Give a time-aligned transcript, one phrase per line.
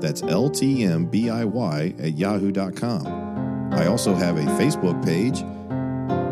[0.00, 3.72] That's ltmbiy at yahoo.com.
[3.72, 5.40] I also have a Facebook page.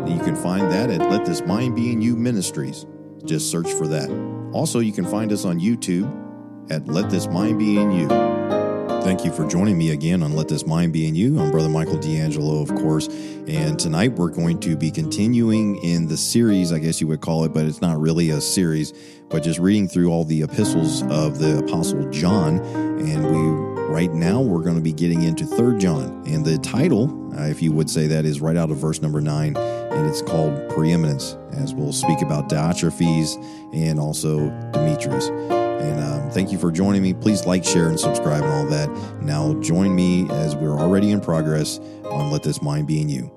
[0.09, 2.85] You can find that at Let This Mind Be in You Ministries.
[3.25, 4.09] Just search for that.
[4.53, 6.09] Also, you can find us on YouTube
[6.71, 8.36] at Let This Mind Be in You.
[9.07, 11.39] Thank you for joining me again on Let This Mind Be in You.
[11.39, 13.07] I'm Brother Michael D'Angelo, of course.
[13.07, 17.45] And tonight we're going to be continuing in the series, I guess you would call
[17.45, 18.91] it, but it's not really a series,
[19.29, 22.57] but just reading through all the epistles of the Apostle John.
[22.57, 26.25] And we right now we're going to be getting into Third John.
[26.27, 29.21] And the title, uh, if you would say that, is right out of verse number
[29.21, 33.41] nine, and it's called Preeminence, as we'll speak about Diotrephes
[33.73, 35.29] and also Demetrius.
[35.87, 37.13] And um, thank you for joining me.
[37.13, 38.89] Please like, share, and subscribe and all that.
[39.21, 43.31] Now, join me as we're already in progress on Let This Mind Be in You.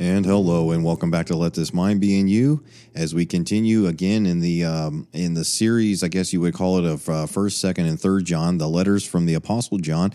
[0.00, 2.62] And hello, and welcome back to Let This Mind Be in You.
[2.94, 6.78] As we continue again in the um, in the series, I guess you would call
[6.78, 10.12] it of uh, First, Second, and Third John, the letters from the Apostle John,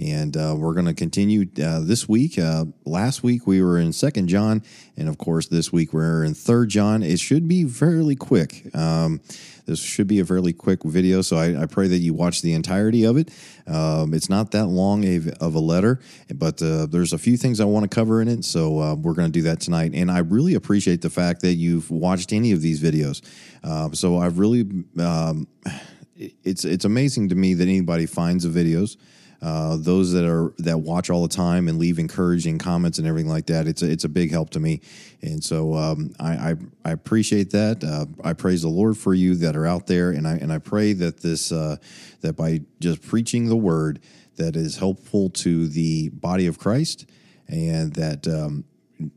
[0.00, 2.38] and uh, we're going to continue uh, this week.
[2.38, 4.62] Uh, last week we were in Second John,
[4.96, 7.02] and of course this week we're in Third John.
[7.02, 8.74] It should be fairly quick.
[8.74, 9.20] Um,
[9.66, 12.54] this should be a fairly quick video, so I, I pray that you watch the
[12.54, 13.30] entirety of it.
[13.66, 15.04] Um, it's not that long
[15.40, 16.00] of a letter,
[16.34, 19.14] but uh, there's a few things I want to cover in it, so uh, we're
[19.14, 19.92] going to do that tonight.
[19.94, 23.22] And I really appreciate the fact that you've watched any of these videos.
[23.62, 24.62] Uh, so I've really,
[24.98, 25.46] um,
[26.16, 28.96] it's it's amazing to me that anybody finds the videos.
[29.42, 33.30] Uh, those that are that watch all the time and leave encouraging comments and everything
[33.30, 33.66] like that.
[33.66, 34.82] It's a, it's a big help to me,
[35.22, 37.82] and so um, I, I, I appreciate that.
[37.82, 40.58] Uh, I praise the Lord for you that are out there, and I and I
[40.58, 41.76] pray that this uh,
[42.20, 44.00] that by just preaching the word
[44.36, 47.06] that is helpful to the body of Christ,
[47.48, 48.28] and that.
[48.28, 48.64] Um,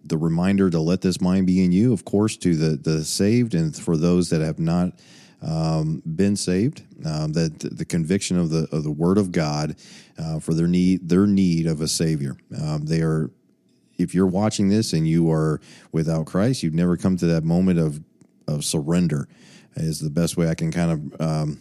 [0.06, 3.54] the reminder to let this mind be in you, of course, to the the saved,
[3.54, 4.94] and for those that have not
[5.46, 9.76] um, been saved, um, that the conviction of the of the Word of God
[10.18, 12.38] uh, for their need their need of a Savior.
[12.62, 13.32] Um, they are,
[13.98, 15.60] if you're watching this and you are
[15.92, 18.02] without Christ, you've never come to that moment of
[18.48, 19.28] of surrender.
[19.76, 21.60] Is the best way I can kind of um,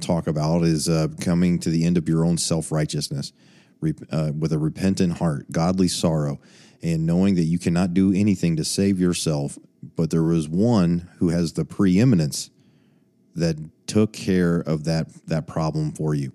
[0.00, 3.32] talk about is uh, coming to the end of your own self righteousness
[4.10, 6.40] uh, with a repentant heart, godly sorrow,
[6.82, 9.58] and knowing that you cannot do anything to save yourself,
[9.96, 12.50] but there is one who has the preeminence
[13.34, 16.32] that took care of that that problem for you,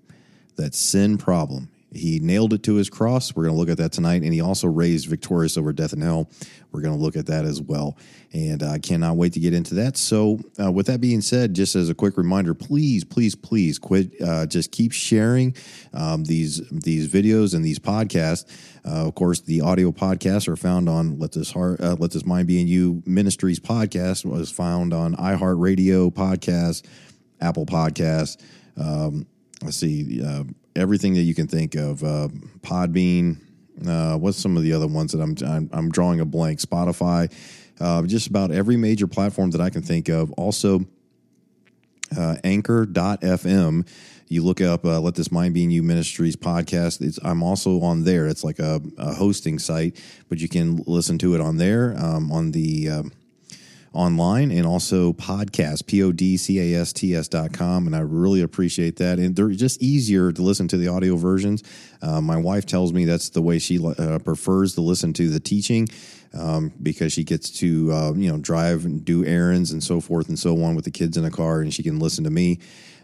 [0.57, 1.69] that sin problem.
[1.95, 3.35] He nailed it to his cross.
[3.35, 4.23] We're going to look at that tonight.
[4.23, 6.29] And he also raised victorious over death and hell.
[6.71, 7.97] We're going to look at that as well.
[8.33, 9.95] And I cannot wait to get into that.
[9.95, 14.19] So, uh, with that being said, just as a quick reminder, please, please, please quit.
[14.19, 15.55] Uh, just keep sharing
[15.93, 18.45] um, these these videos and these podcasts.
[18.83, 22.25] Uh, of course, the audio podcasts are found on Let This Heart, uh, Let This
[22.25, 26.83] Mind Be in You Ministries podcast was found on iHeartRadio podcast,
[27.39, 28.41] Apple Podcasts.
[28.75, 29.27] Um,
[29.63, 30.43] let's see, uh,
[30.75, 32.03] everything that you can think of.
[32.03, 32.29] Uh,
[32.61, 33.37] Podbean.
[33.85, 36.59] Uh, what's some of the other ones that I'm I'm, I'm drawing a blank?
[36.59, 37.33] Spotify.
[37.79, 40.31] Uh, just about every major platform that I can think of.
[40.33, 40.85] Also,
[42.15, 43.87] uh, Anchor.fm.
[44.29, 47.01] You look up uh, "Let This Mind Be in You" Ministries podcast.
[47.01, 48.27] It's, I'm also on there.
[48.27, 52.31] It's like a, a, hosting site, but you can listen to it on there um,
[52.31, 53.11] on the um,
[53.93, 57.85] online and also podcast, P O D C A S T S dot com.
[57.87, 59.19] And I really appreciate that.
[59.19, 61.63] And they're just easier to listen to the audio versions.
[62.01, 65.39] Uh, my wife tells me that's the way she uh, prefers to listen to the
[65.39, 65.87] teaching.
[66.35, 70.29] Um, because she gets to uh, you know drive and do errands and so forth
[70.29, 72.59] and so on with the kids in a car, and she can listen to me.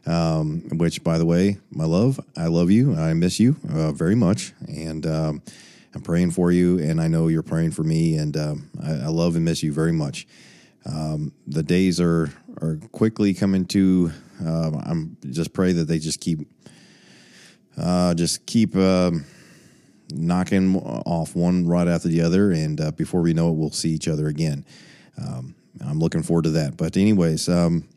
[0.07, 2.95] Um, which, by the way, my love, I love you.
[2.95, 5.43] I miss you uh, very much, and um,
[5.93, 9.07] I'm praying for you, and I know you're praying for me, and um, I, I,
[9.07, 10.27] love and miss you very much.
[10.85, 12.31] Um, the days are
[12.61, 14.11] are quickly coming to.
[14.43, 16.39] Uh, I'm just pray that they just keep,
[17.77, 19.11] uh, just keep uh,
[20.11, 23.89] knocking off one right after the other, and uh, before we know it, we'll see
[23.89, 24.65] each other again.
[25.17, 25.55] Um,
[25.85, 26.77] I'm looking forward to that.
[26.77, 27.87] But anyways, um,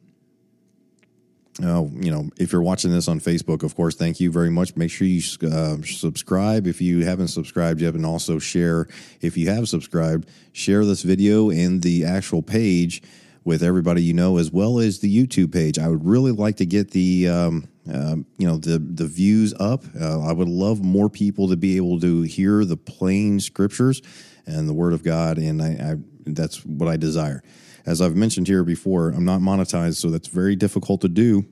[1.61, 4.75] uh, you know, if you're watching this on Facebook, of course, thank you very much.
[4.75, 8.89] Make sure you uh, subscribe if you haven't subscribed yet, and also share
[9.21, 10.29] if you have subscribed.
[10.53, 13.03] Share this video and the actual page
[13.45, 15.79] with everybody you know, as well as the YouTube page.
[15.79, 19.85] I would really like to get the um, um, you know the the views up.
[19.99, 24.01] Uh, I would love more people to be able to hear the plain scriptures
[24.47, 25.95] and the Word of God, and I, I
[26.25, 27.43] that's what I desire.
[27.85, 31.45] As I've mentioned here before, I'm not monetized, so that's very difficult to do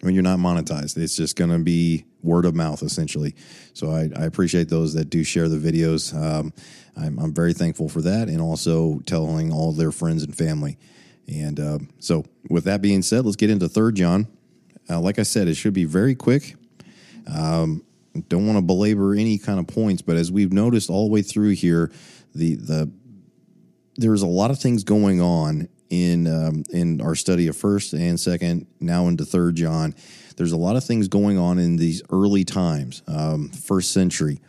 [0.00, 0.96] when you're not monetized.
[0.96, 3.34] It's just going to be word of mouth essentially.
[3.72, 6.14] So I, I, appreciate those that do share the videos.
[6.14, 6.52] Um,
[6.96, 10.76] I'm, I'm, very thankful for that, and also telling all their friends and family.
[11.28, 14.28] And uh, so, with that being said, let's get into Third John.
[14.88, 16.54] Uh, like I said, it should be very quick.
[17.32, 17.84] Um,
[18.28, 21.22] don't want to belabor any kind of points, but as we've noticed all the way
[21.22, 21.90] through here,
[22.34, 22.90] the the
[23.96, 28.18] there's a lot of things going on in um, in our study of first and
[28.18, 29.94] second, now into third John.
[30.36, 34.40] There's a lot of things going on in these early times, um, first century.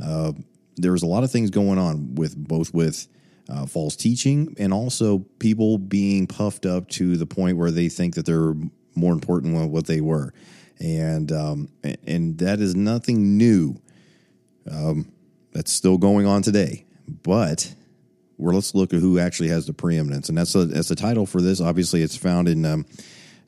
[0.00, 0.32] Uh,
[0.76, 3.06] there was a lot of things going on with both with
[3.48, 8.14] uh, false teaching and also people being puffed up to the point where they think
[8.14, 8.54] that they're
[8.94, 10.32] more important than what they were,
[10.78, 11.68] and um,
[12.06, 13.80] and that is nothing new.
[14.70, 15.12] Um,
[15.52, 16.86] that's still going on today,
[17.22, 17.74] but
[18.40, 21.26] well, let's look at who actually has the preeminence, and that's a, that's the title
[21.26, 21.60] for this.
[21.60, 22.86] Obviously, it's found in um,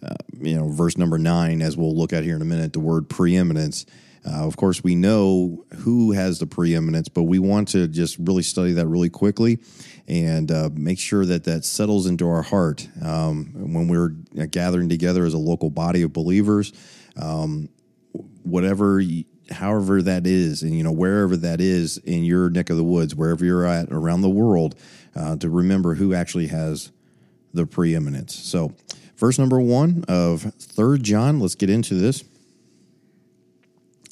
[0.02, 2.72] uh, you know verse number nine, as we'll look at here in a minute.
[2.72, 3.86] The word preeminence.
[4.24, 8.42] Uh, of course, we know who has the preeminence, but we want to just really
[8.42, 9.58] study that really quickly
[10.06, 14.10] and uh, make sure that that settles into our heart um, when we're
[14.46, 16.72] gathering together as a local body of believers.
[17.16, 17.68] Um,
[18.42, 19.00] whatever
[19.52, 23.14] however that is, and you know wherever that is in your neck of the woods,
[23.14, 24.74] wherever you're at around the world,
[25.14, 26.90] uh, to remember who actually has
[27.54, 28.34] the preeminence.
[28.34, 28.72] So,
[29.16, 31.40] verse number one of Third John.
[31.40, 32.24] Let's get into this.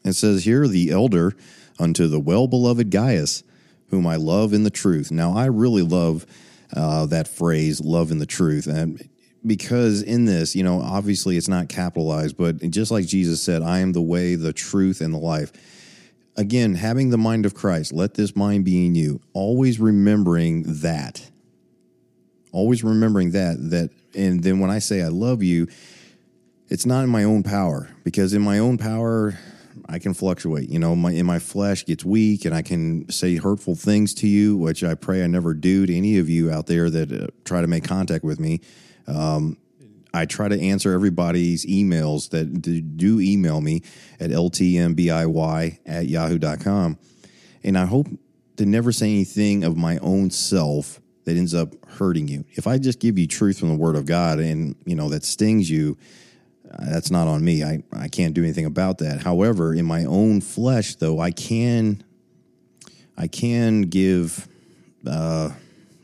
[0.04, 1.34] It says here, "The elder
[1.78, 3.42] unto the well beloved Gaius,
[3.88, 6.26] whom I love in the truth." Now, I really love
[6.72, 9.08] uh, that phrase, "love in the truth," and
[9.46, 13.80] because in this, you know, obviously it's not capitalized, but just like Jesus said, I
[13.80, 15.52] am the way, the truth, and the life.
[16.36, 21.28] Again, having the mind of Christ, let this mind be in you, always remembering that.
[22.52, 25.68] Always remembering that, that, and then when I say I love you,
[26.68, 29.38] it's not in my own power because in my own power,
[29.88, 30.68] I can fluctuate.
[30.68, 34.28] You know, my in my flesh gets weak, and I can say hurtful things to
[34.28, 37.26] you, which I pray I never do to any of you out there that uh,
[37.44, 38.60] try to make contact with me.
[39.10, 39.56] Um,
[40.12, 42.62] I try to answer everybody's emails that
[42.96, 43.82] do email me
[44.18, 46.98] at ltmbiy at yahoo.com.
[47.62, 48.08] And I hope
[48.56, 52.44] to never say anything of my own self that ends up hurting you.
[52.52, 55.24] If I just give you truth from the word of God and, you know, that
[55.24, 55.96] stings you,
[56.70, 57.62] uh, that's not on me.
[57.62, 59.22] I, I can't do anything about that.
[59.22, 62.02] However, in my own flesh, though, I can,
[63.16, 64.48] I can give,
[65.06, 65.50] uh,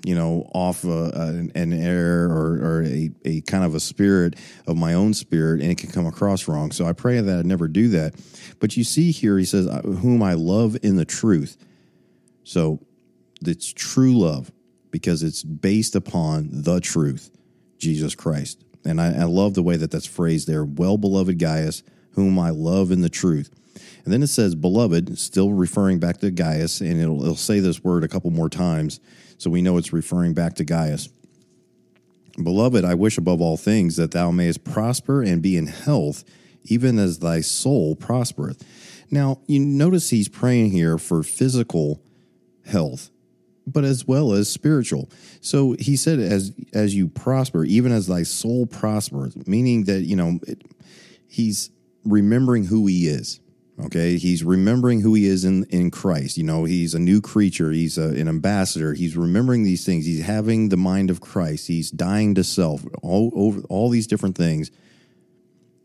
[0.07, 3.81] you know, off uh, a, a, an air or, or a, a kind of a
[3.81, 4.37] spirit
[4.69, 6.71] of my own spirit, and it can come across wrong.
[6.71, 8.15] So I pray that I never do that.
[8.61, 11.57] But you see here, he says, Whom I love in the truth.
[12.45, 12.87] So
[13.45, 14.53] it's true love
[14.93, 17.33] because it's based upon the truth,
[17.79, 18.63] Jesus Christ.
[18.85, 20.65] And I, I love the way that that's phrased there.
[20.65, 21.83] Well beloved Gaius,
[22.13, 23.51] whom I love in the truth.
[24.07, 27.83] And then it says, beloved, still referring back to Gaius, and it'll, it'll say this
[27.83, 29.01] word a couple more times.
[29.37, 31.09] So we know it's referring back to Gaius.
[32.41, 36.23] Beloved, I wish above all things that thou mayest prosper and be in health,
[36.63, 38.63] even as thy soul prospereth.
[39.11, 42.01] Now, you notice he's praying here for physical
[42.65, 43.11] health,
[43.67, 45.11] but as well as spiritual.
[45.41, 50.15] So he said, as as you prosper, even as thy soul prospers, meaning that you
[50.15, 50.63] know it,
[51.27, 51.71] he's
[52.05, 53.41] remembering who he is.
[53.79, 56.39] Okay, he's remembering who he is in in Christ.
[56.39, 57.73] You know, he's a new creature.
[57.73, 58.95] He's a, an ambassador.
[58.95, 60.07] He's remembering these things.
[60.07, 61.67] He's having the mind of Christ.
[61.67, 62.85] He's dying to self.
[63.03, 64.71] All over all these different things.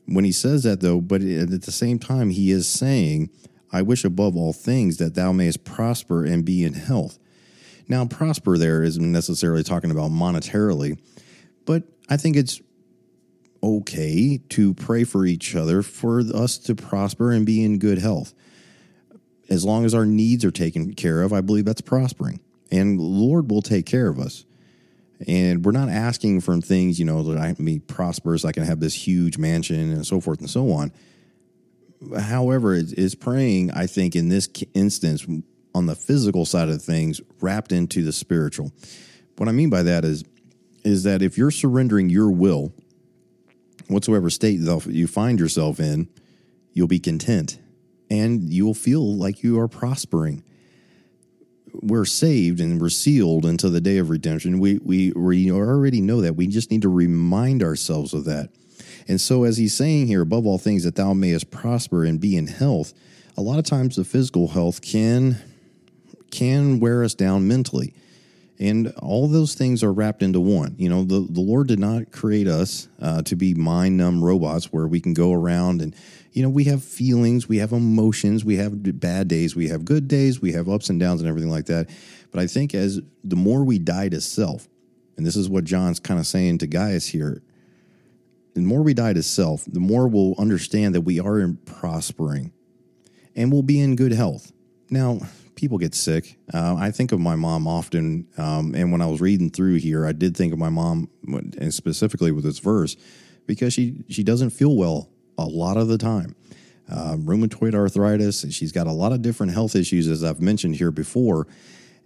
[0.05, 3.29] When he says that, though, but at the same time, he is saying,
[3.73, 7.19] "I wish above all things that thou mayest prosper and be in health."
[7.89, 10.97] Now, prosper there isn't necessarily talking about monetarily,
[11.65, 12.61] but I think it's
[13.63, 18.33] okay to pray for each other for us to prosper and be in good health.
[19.49, 22.39] As long as our needs are taken care of, I believe that's prospering.
[22.71, 24.45] And Lord will take care of us.
[25.27, 28.63] And we're not asking for things, you know, that I can be prosperous, I can
[28.63, 30.91] have this huge mansion and so forth and so on.
[32.19, 35.27] However, it's praying, I think, in this instance,
[35.75, 38.71] on the physical side of things, wrapped into the spiritual.
[39.37, 40.23] What I mean by that is,
[40.83, 42.73] is that if you're surrendering your will
[43.91, 46.09] whatsoever state you find yourself in,
[46.73, 47.59] you'll be content
[48.09, 50.43] and you will feel like you are prospering.
[51.73, 54.59] We're saved and we're sealed until the day of redemption.
[54.59, 56.35] We, we, we already know that.
[56.35, 58.49] We just need to remind ourselves of that.
[59.07, 62.35] And so, as he's saying here, above all things, that thou mayest prosper and be
[62.35, 62.93] in health,
[63.37, 65.37] a lot of times the physical health can
[66.29, 67.93] can wear us down mentally.
[68.61, 70.75] And all those things are wrapped into one.
[70.77, 74.71] You know, the, the Lord did not create us uh, to be mind numb robots
[74.71, 75.95] where we can go around and,
[76.31, 80.07] you know, we have feelings, we have emotions, we have bad days, we have good
[80.07, 81.89] days, we have ups and downs and everything like that.
[82.29, 84.69] But I think as the more we die to self,
[85.17, 87.41] and this is what John's kind of saying to Gaius here,
[88.53, 92.53] the more we die to self, the more we'll understand that we are prospering
[93.35, 94.51] and we'll be in good health.
[94.91, 95.21] Now,
[95.61, 96.37] people get sick.
[96.51, 100.07] Uh, I think of my mom often, um, and when I was reading through here,
[100.07, 102.97] I did think of my mom, and specifically with this verse,
[103.45, 106.35] because she she doesn't feel well a lot of the time.
[106.89, 110.91] Uh, rheumatoid arthritis, she's got a lot of different health issues, as I've mentioned here
[110.91, 111.47] before,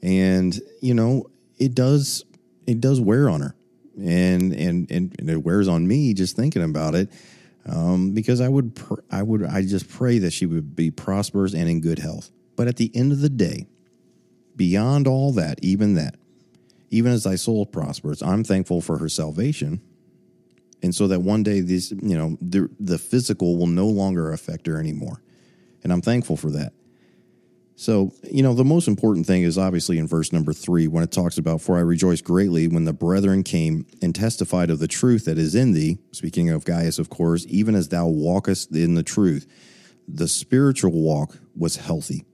[0.02, 2.26] and you know it does
[2.68, 3.56] it does wear on her,
[3.98, 7.10] and and and, and it wears on me just thinking about it.
[7.68, 11.56] Um, because I would, pr- I would, I just pray that she would be prosperous
[11.56, 12.30] and in good health.
[12.56, 13.68] But at the end of the day,
[14.56, 16.16] beyond all that, even that,
[16.90, 19.82] even as thy soul prospers, I'm thankful for her salvation.
[20.82, 24.68] And so that one day, these, you know, the, the physical will no longer affect
[24.68, 25.22] her anymore.
[25.84, 26.74] And I'm thankful for that.
[27.78, 31.12] So, you know, the most important thing is obviously in verse number three when it
[31.12, 35.26] talks about, For I rejoice greatly when the brethren came and testified of the truth
[35.26, 35.98] that is in thee.
[36.12, 39.46] Speaking of Gaius, of course, even as thou walkest in the truth,
[40.08, 42.26] the spiritual walk was healthy.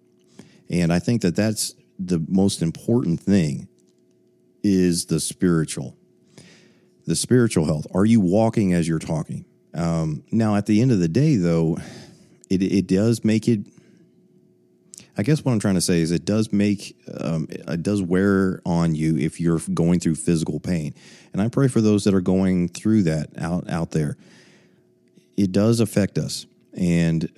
[0.71, 3.67] And I think that that's the most important thing
[4.63, 5.97] is the spiritual,
[7.05, 7.85] the spiritual health.
[7.93, 9.45] Are you walking as you're talking?
[9.73, 11.77] Um, now, at the end of the day, though,
[12.49, 13.67] it, it does make it.
[15.17, 18.61] I guess what I'm trying to say is it does make um, it does wear
[18.65, 20.93] on you if you're going through physical pain,
[21.33, 24.17] and I pray for those that are going through that out out there.
[25.37, 27.29] It does affect us, and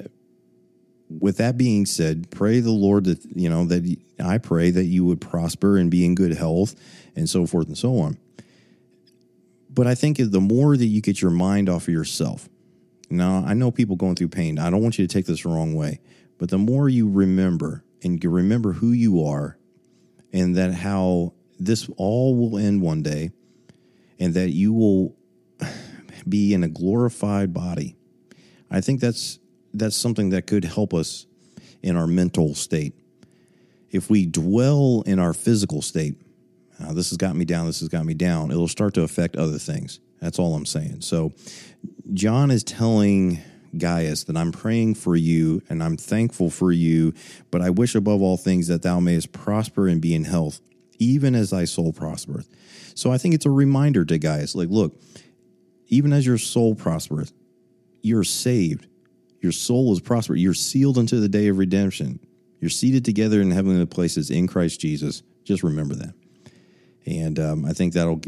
[1.19, 5.05] with that being said, pray the Lord that, you know, that I pray that you
[5.05, 6.75] would prosper and be in good health
[7.15, 8.17] and so forth and so on.
[9.69, 12.47] But I think the more that you get your mind off of yourself,
[13.09, 14.59] now I know people going through pain.
[14.59, 15.99] I don't want you to take this the wrong way,
[16.37, 19.57] but the more you remember and you remember who you are
[20.31, 23.31] and that how this all will end one day
[24.19, 25.15] and that you will
[26.27, 27.95] be in a glorified body.
[28.69, 29.39] I think that's
[29.73, 31.25] that's something that could help us
[31.81, 32.93] in our mental state.
[33.91, 36.15] If we dwell in our physical state,
[36.79, 39.35] uh, this has got me down, this has got me down, it'll start to affect
[39.35, 39.99] other things.
[40.19, 41.01] That's all I'm saying.
[41.01, 41.33] So,
[42.13, 43.39] John is telling
[43.77, 47.13] Gaius that I'm praying for you and I'm thankful for you,
[47.51, 50.61] but I wish above all things that thou mayest prosper and be in health,
[50.97, 52.47] even as thy soul prospereth.
[52.95, 54.99] So, I think it's a reminder to Gaius like, look,
[55.87, 57.33] even as your soul prospereth,
[58.01, 58.87] you're saved
[59.43, 60.39] your soul is prospered.
[60.39, 62.19] You're sealed unto the day of redemption.
[62.61, 65.21] You're seated together in heavenly places in Christ Jesus.
[65.43, 66.13] Just remember that.
[67.05, 68.21] And um, I think that'll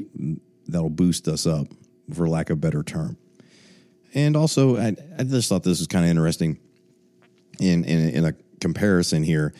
[0.68, 1.68] that'll boost us up,
[2.14, 3.18] for lack of a better term.
[4.14, 6.60] And also, I, I just thought this was kind of interesting
[7.62, 9.54] in, in in a comparison here.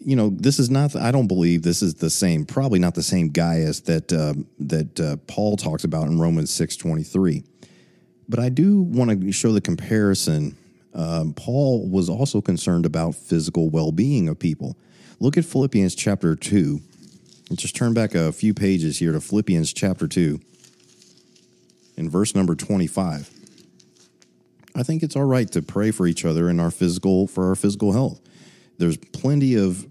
[0.00, 0.96] You know, this is not.
[0.96, 2.44] I don't believe this is the same.
[2.44, 6.76] Probably not the same Gaius that uh, that uh, Paul talks about in Romans six
[6.76, 7.44] twenty three.
[8.28, 10.56] But I do want to show the comparison
[10.98, 14.76] um, Paul was also concerned about physical well being of people.
[15.20, 16.80] Look at Philippians chapter 2.
[17.52, 20.40] Just turn back a few pages here to Philippians chapter 2
[21.96, 23.30] in verse number 25.
[24.74, 27.54] I think it's all right to pray for each other in our physical for our
[27.54, 28.20] physical health.
[28.78, 29.86] There's plenty of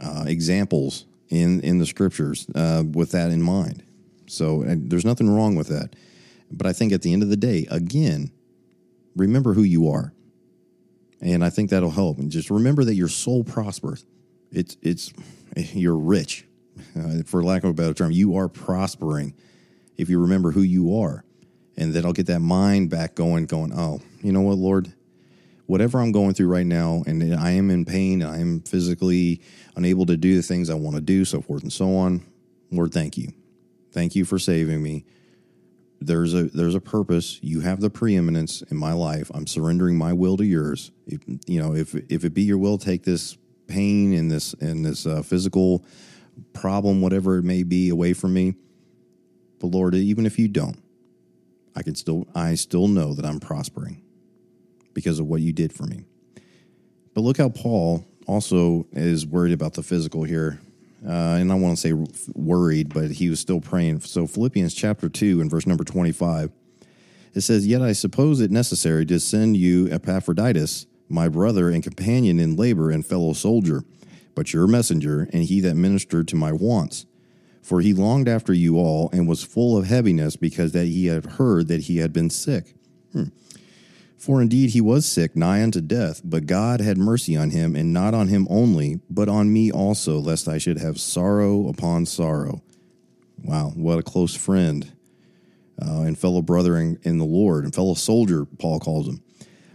[0.00, 3.82] uh, examples in in the scriptures uh, with that in mind.
[4.26, 5.94] So there's nothing wrong with that.
[6.50, 8.30] But I think at the end of the day, again,
[9.16, 10.12] remember who you are.
[11.20, 12.18] And I think that'll help.
[12.18, 14.04] And just remember that your soul prospers.
[14.50, 15.12] It's, it's,
[15.56, 16.46] you're rich,
[16.98, 18.10] uh, for lack of a better term.
[18.10, 19.34] You are prospering
[19.96, 21.24] if you remember who you are.
[21.76, 24.92] And then I'll get that mind back going, going, oh, you know what, Lord?
[25.66, 29.40] Whatever I'm going through right now, and I am in pain, and I am physically
[29.74, 32.22] unable to do the things I want to do, so forth and so on.
[32.70, 33.32] Lord, thank you.
[33.92, 35.04] Thank you for saving me
[36.00, 37.38] there's a there's a purpose.
[37.42, 39.30] You have the preeminence in my life.
[39.34, 40.90] I'm surrendering my will to yours.
[41.06, 43.36] If, you know, if if it be your will, take this
[43.66, 45.84] pain and this and this uh, physical
[46.52, 48.54] problem, whatever it may be, away from me.
[49.60, 50.78] But Lord, even if you don't,
[51.74, 54.02] I can still I still know that I'm prospering
[54.92, 56.04] because of what you did for me.
[57.14, 60.60] But look how Paul also is worried about the physical here
[61.06, 61.92] uh, and I want to say
[62.34, 64.00] worried, but he was still praying.
[64.00, 66.50] So Philippians chapter 2 and verse number 25,
[67.34, 72.40] It says, Yet I suppose it necessary to send you Epaphroditus, my brother and companion
[72.40, 73.84] in labor and fellow soldier,
[74.34, 77.04] but your messenger, and he that ministered to my wants.
[77.62, 81.24] For he longed after you all, and was full of heaviness, because that he had
[81.24, 82.74] heard that he had been sick.
[83.12, 83.24] Hmm.
[84.24, 87.92] For indeed he was sick, nigh unto death, but God had mercy on him, and
[87.92, 92.62] not on him only, but on me also, lest I should have sorrow upon sorrow.
[93.42, 94.90] Wow, what a close friend
[95.78, 99.22] uh, and fellow brother in, in the Lord, and fellow soldier, Paul calls him.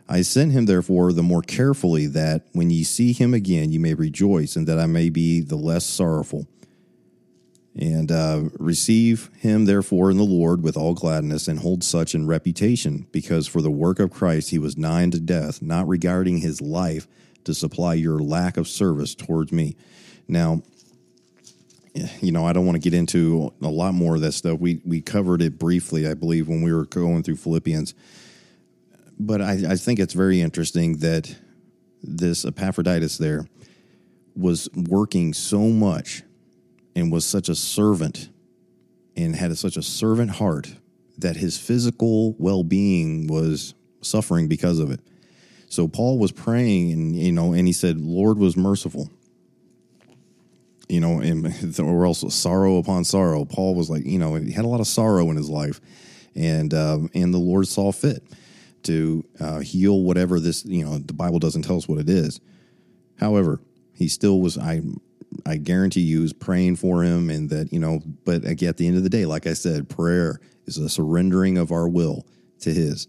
[0.08, 3.94] I sent him therefore the more carefully, that when ye see him again, ye may
[3.94, 6.48] rejoice, and that I may be the less sorrowful.
[7.82, 12.28] And uh, receive him therefore in the Lord with all gladness, and hold such in
[12.28, 16.60] reputation, because for the work of Christ he was nigh unto death, not regarding his
[16.62, 17.08] life
[17.46, 19.78] to supply your lack of service towards me.
[20.28, 20.62] Now,
[22.22, 24.60] you know, I don't want to get into a lot more of that stuff.
[24.60, 27.94] We we covered it briefly, I believe, when we were going through Philippians.
[29.18, 31.34] But I, I think it's very interesting that
[32.04, 33.48] this Epaphroditus there
[34.36, 36.24] was working so much
[36.96, 38.29] and was such a servant
[39.15, 40.74] and had such a servant heart
[41.17, 45.01] that his physical well being was suffering because of it.
[45.67, 49.10] So Paul was praying and you know, and he said, Lord was merciful
[50.89, 53.46] you know, and or also sorrow upon sorrow.
[53.46, 55.79] Paul was like, you know, he had a lot of sorrow in his life,
[56.36, 58.24] and um, and the Lord saw fit
[58.84, 60.65] to uh, heal whatever this.
[60.65, 62.41] You know, the Bible doesn't tell us what it is.
[63.19, 63.62] However,
[63.93, 64.58] he still was.
[64.58, 64.81] I
[65.46, 68.01] I guarantee you, was praying for him, and that you know.
[68.25, 71.72] But at the end of the day, like I said, prayer is a surrendering of
[71.72, 72.25] our will
[72.62, 73.08] to His,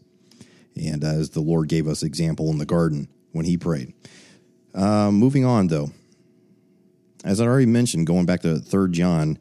[0.77, 3.93] and as the Lord gave us example in the garden when He prayed.
[4.75, 5.91] Uh, moving on, though
[7.25, 9.39] as I already mentioned, going back to 3 John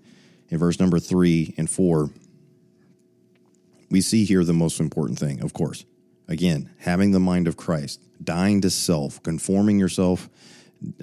[0.50, 2.10] in verse number 3 and 4,
[3.90, 5.86] we see here the most important thing, of course.
[6.28, 10.30] Again, having the mind of Christ, dying to self, conforming yourself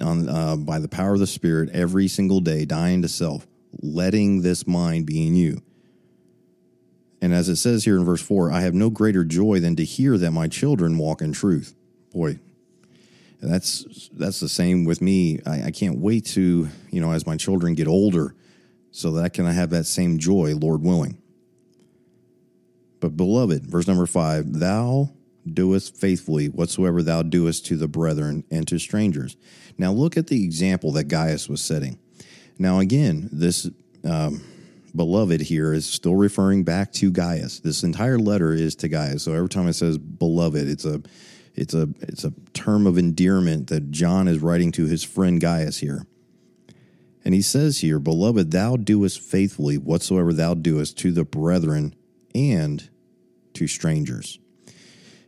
[0.01, 3.47] on, uh, by the power of the Spirit every single day, dying to self,
[3.81, 5.61] letting this mind be in you.
[7.21, 9.83] And as it says here in verse 4, I have no greater joy than to
[9.83, 11.73] hear that my children walk in truth.
[12.13, 12.39] Boy,
[13.41, 15.39] that's that's the same with me.
[15.45, 18.35] I, I, can't wait to you know as my children get older,
[18.91, 21.21] so that I can have that same joy, Lord willing.
[22.99, 25.11] But beloved, verse number five, thou
[25.53, 29.37] doest faithfully whatsoever thou doest to the brethren and to strangers.
[29.77, 31.99] Now look at the example that Gaius was setting.
[32.57, 33.69] Now again, this.
[34.03, 34.41] Um,
[34.95, 37.59] beloved here is still referring back to Gaius.
[37.59, 39.23] This entire letter is to Gaius.
[39.23, 41.01] So every time it says beloved, it's a
[41.55, 45.77] it's a it's a term of endearment that John is writing to his friend Gaius
[45.77, 46.05] here.
[47.25, 51.93] And he says here, Beloved, thou doest faithfully whatsoever thou doest to the brethren
[52.33, 52.89] and
[53.53, 54.39] to strangers.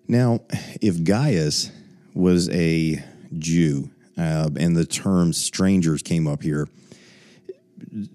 [0.10, 0.40] Now,
[0.82, 1.72] if Gaius
[2.16, 3.02] was a
[3.38, 6.68] Jew, uh, and the term strangers came up here,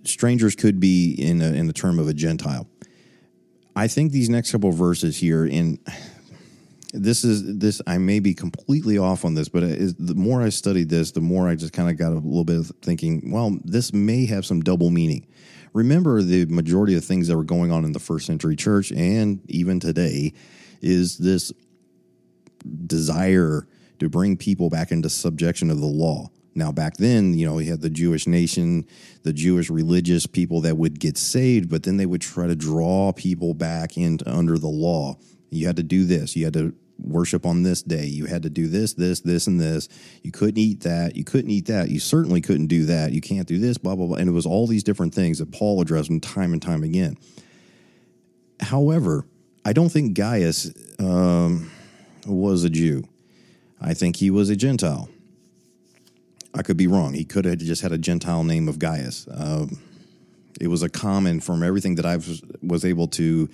[0.02, 2.66] strangers could be in a, in the term of a Gentile.
[3.76, 5.78] I think these next couple verses here, in
[6.96, 10.88] this is this i may be completely off on this but the more i studied
[10.88, 13.92] this the more i just kind of got a little bit of thinking well this
[13.92, 15.26] may have some double meaning
[15.72, 19.40] remember the majority of things that were going on in the first century church and
[19.50, 20.32] even today
[20.80, 21.52] is this
[22.86, 23.66] desire
[23.98, 27.70] to bring people back into subjection of the law now back then you know you
[27.70, 28.86] had the jewish nation
[29.22, 33.12] the jewish religious people that would get saved but then they would try to draw
[33.12, 35.16] people back into under the law
[35.50, 38.06] you had to do this you had to worship on this day.
[38.06, 39.88] You had to do this, this, this, and this.
[40.22, 41.16] You couldn't eat that.
[41.16, 41.90] You couldn't eat that.
[41.90, 43.12] You certainly couldn't do that.
[43.12, 44.16] You can't do this, blah, blah, blah.
[44.16, 47.18] And it was all these different things that Paul addressed them time and time again.
[48.60, 49.26] However,
[49.64, 51.70] I don't think Gaius um,
[52.26, 53.04] was a Jew.
[53.80, 55.08] I think he was a Gentile.
[56.54, 57.14] I could be wrong.
[57.14, 59.26] He could have just had a Gentile name of Gaius.
[59.30, 59.80] Um,
[60.60, 62.16] it was a common from everything that I
[62.62, 63.48] was able to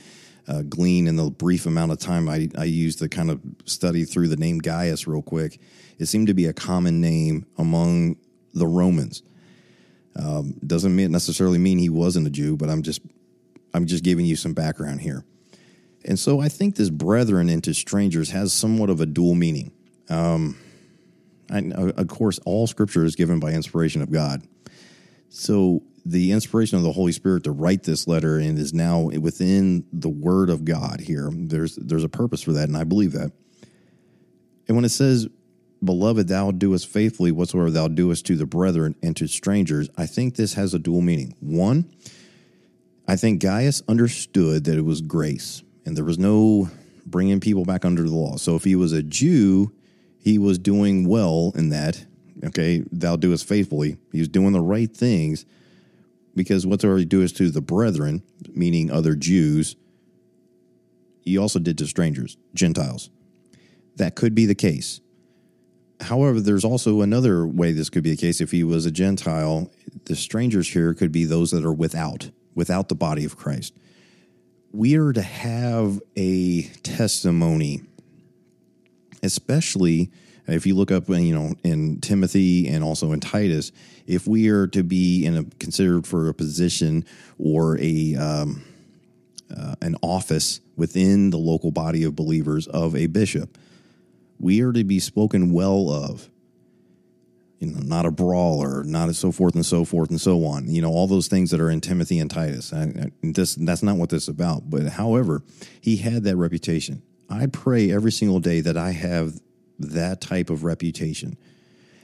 [0.47, 4.05] uh, glean in the brief amount of time I, I used to kind of study
[4.05, 5.61] through the name Gaius real quick.
[5.99, 8.17] It seemed to be a common name among
[8.53, 9.23] the Romans.
[10.17, 13.01] Um, doesn't mean, necessarily mean he wasn't a Jew, but I'm just
[13.73, 15.25] I'm just giving you some background here.
[16.05, 19.73] And so I think this brethren into strangers has somewhat of a dual meaning.
[20.09, 20.57] Um,
[21.51, 24.43] I, of course, all scripture is given by inspiration of God.
[25.29, 29.85] So the inspiration of the Holy Spirit to write this letter and is now within
[29.93, 31.31] the Word of God here.
[31.33, 33.33] There's there's a purpose for that, and I believe that.
[34.67, 35.29] And when it says,
[35.83, 40.37] Beloved, thou doest faithfully whatsoever thou doest to the brethren and to strangers, I think
[40.37, 41.35] this has a dual meaning.
[41.41, 41.91] One,
[43.09, 46.71] I think Gaius understood that it was grace, and there was no
[47.05, 48.37] bringing people back under the law.
[48.37, 49.73] So if he was a Jew,
[50.21, 52.07] he was doing well in that.
[52.45, 53.97] Okay, thou doest faithfully.
[54.13, 55.45] He was doing the right things
[56.37, 58.23] because whatsoever he doest to the brethren,
[58.55, 59.75] meaning other Jews,
[61.23, 63.11] he also did to strangers, Gentiles.
[63.97, 65.01] That could be the case.
[66.03, 68.41] However, there's also another way this could be the case.
[68.41, 69.73] If he was a Gentile,
[70.05, 73.75] the strangers here could be those that are without, without the body of Christ.
[74.73, 77.83] We are to have a testimony,
[79.23, 80.11] especially
[80.47, 83.73] if you look up, you know, in Timothy and also in Titus.
[84.07, 87.05] If we are to be in a considered for a position
[87.37, 88.63] or a um,
[89.55, 93.59] uh, an office within the local body of believers of a bishop,
[94.39, 96.30] we are to be spoken well of.
[97.61, 100.69] You know, not a brawler, not so forth and so forth and so on.
[100.69, 102.73] You know, all those things that are in Timothy and Titus.
[103.23, 104.69] This that's not what this is about.
[104.71, 105.43] But however,
[105.81, 107.03] he had that reputation.
[107.29, 109.39] I pray every single day that I have
[109.79, 111.37] that type of reputation.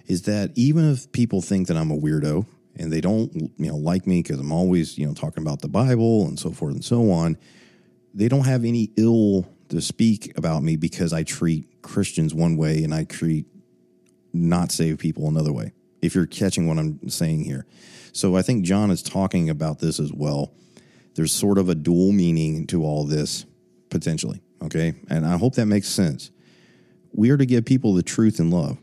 [0.07, 3.77] Is that even if people think that I'm a weirdo and they don't, you know,
[3.77, 6.85] like me because I'm always, you know, talking about the Bible and so forth and
[6.85, 7.38] so on,
[8.14, 12.85] they don't have any ill to speak about me because I treat Christians one way
[12.85, 13.47] and I treat
[14.37, 15.72] not save people another way.
[16.03, 17.66] If you're catching what I'm saying here.
[18.12, 20.53] So I think John is talking about this as well.
[21.14, 23.46] There's sort of a dual meaning to all this
[23.90, 24.94] potentially, okay?
[25.09, 26.31] And I hope that makes sense.
[27.12, 28.79] We are to give people the truth and love.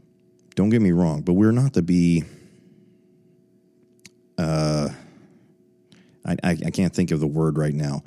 [0.55, 2.23] Don't get me wrong, but we're not to be
[4.37, 4.89] uh
[6.25, 8.03] I, I, I can't think of the word right now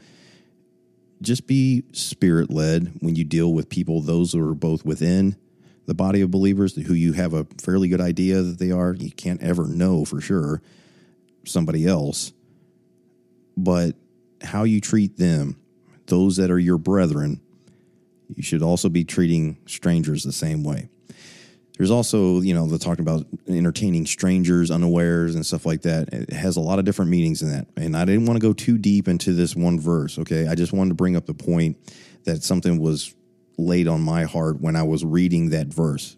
[1.23, 5.37] just be spirit led when you deal with people, those who are both within
[5.87, 8.95] the body of believers, who you have a fairly good idea that they are.
[8.95, 10.61] You can't ever know for sure
[11.45, 12.33] somebody else,
[13.57, 13.95] but
[14.43, 15.57] how you treat them,
[16.07, 17.41] those that are your brethren,
[18.35, 20.89] you should also be treating strangers the same way.
[21.79, 26.09] There's also, you know, the talking about entertaining strangers unawares and stuff like that.
[26.13, 27.67] It has a lot of different meanings in that.
[27.77, 30.49] And I didn't want to go too deep into this one verse, okay?
[30.49, 31.77] I just wanted to bring up the point
[32.25, 33.15] that something was
[33.59, 36.17] laid on my heart when I was reading that verse.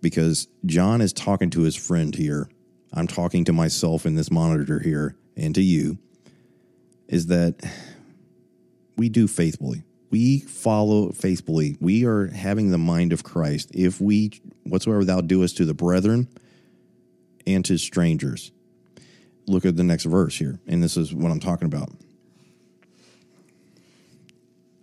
[0.00, 2.48] Because John is talking to his friend here.
[2.92, 5.98] I'm talking to myself in this monitor here and to you.
[7.08, 7.56] Is that
[8.96, 11.76] we do faithfully we follow faithfully.
[11.80, 13.70] We are having the mind of Christ.
[13.74, 16.28] If we, whatsoever thou doest to the brethren
[17.46, 18.52] and to strangers.
[19.46, 21.90] Look at the next verse here, and this is what I'm talking about.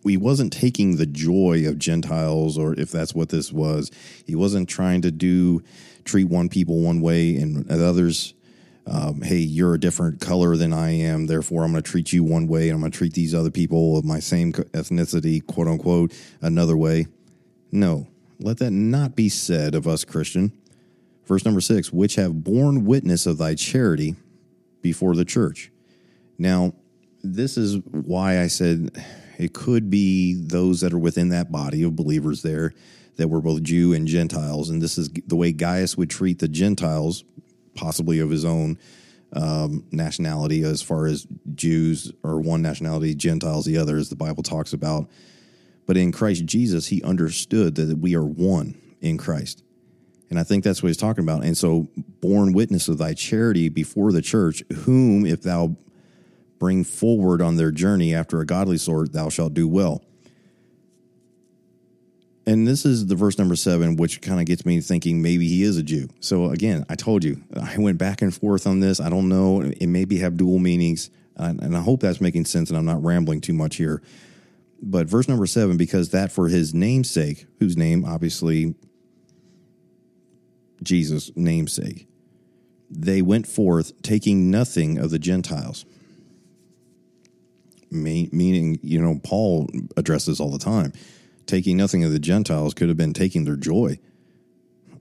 [0.06, 3.91] He wasn't taking the joy of Gentiles, or if that's what this was,
[4.26, 5.62] he wasn't trying to do
[6.04, 8.36] treat one people one way and others
[8.88, 12.24] um, hey, you're a different color than I am, therefore I'm going to treat you
[12.24, 15.68] one way, and I'm going to treat these other people of my same ethnicity, quote
[15.68, 17.08] unquote, another way.
[17.72, 18.08] No,
[18.39, 20.52] let that not be said of us, Christian.
[21.26, 24.15] Verse number six, which have borne witness of thy charity
[24.84, 25.72] before the church.
[26.38, 26.74] Now,
[27.24, 29.04] this is why I said
[29.38, 32.74] it could be those that are within that body of believers there
[33.17, 34.69] that were both Jew and Gentiles.
[34.69, 37.24] And this is the way Gaius would treat the Gentiles
[37.76, 38.78] possibly of his own
[39.34, 44.43] um, nationality, as far as Jews or one nationality, Gentiles the other, as the Bible
[44.43, 45.10] talks about.
[45.86, 49.62] But in Christ Jesus, he understood that we are one in Christ.
[50.30, 51.43] And I think that's what he's talking about.
[51.43, 51.88] And so,
[52.21, 55.76] born witness of thy charity before the church, whom if thou
[56.60, 60.02] bring forward on their journey after a godly sort, thou shalt do well
[62.48, 65.63] and this is the verse number seven, which kind of gets me thinking maybe he
[65.63, 66.10] is a Jew.
[66.20, 69.00] So again, I told you, I went back and forth on this.
[69.00, 69.62] I don't know.
[69.62, 71.10] It maybe have dual meanings.
[71.38, 74.02] and I hope that's making sense and I'm not rambling too much here.
[74.82, 78.76] But verse number seven, because that for his namesake, whose name obviously
[80.84, 82.08] Jesus' namesake,
[82.91, 85.86] they went forth taking nothing of the Gentiles.
[88.03, 90.93] Meaning, you know, Paul addresses all the time
[91.45, 93.99] taking nothing of the Gentiles could have been taking their joy.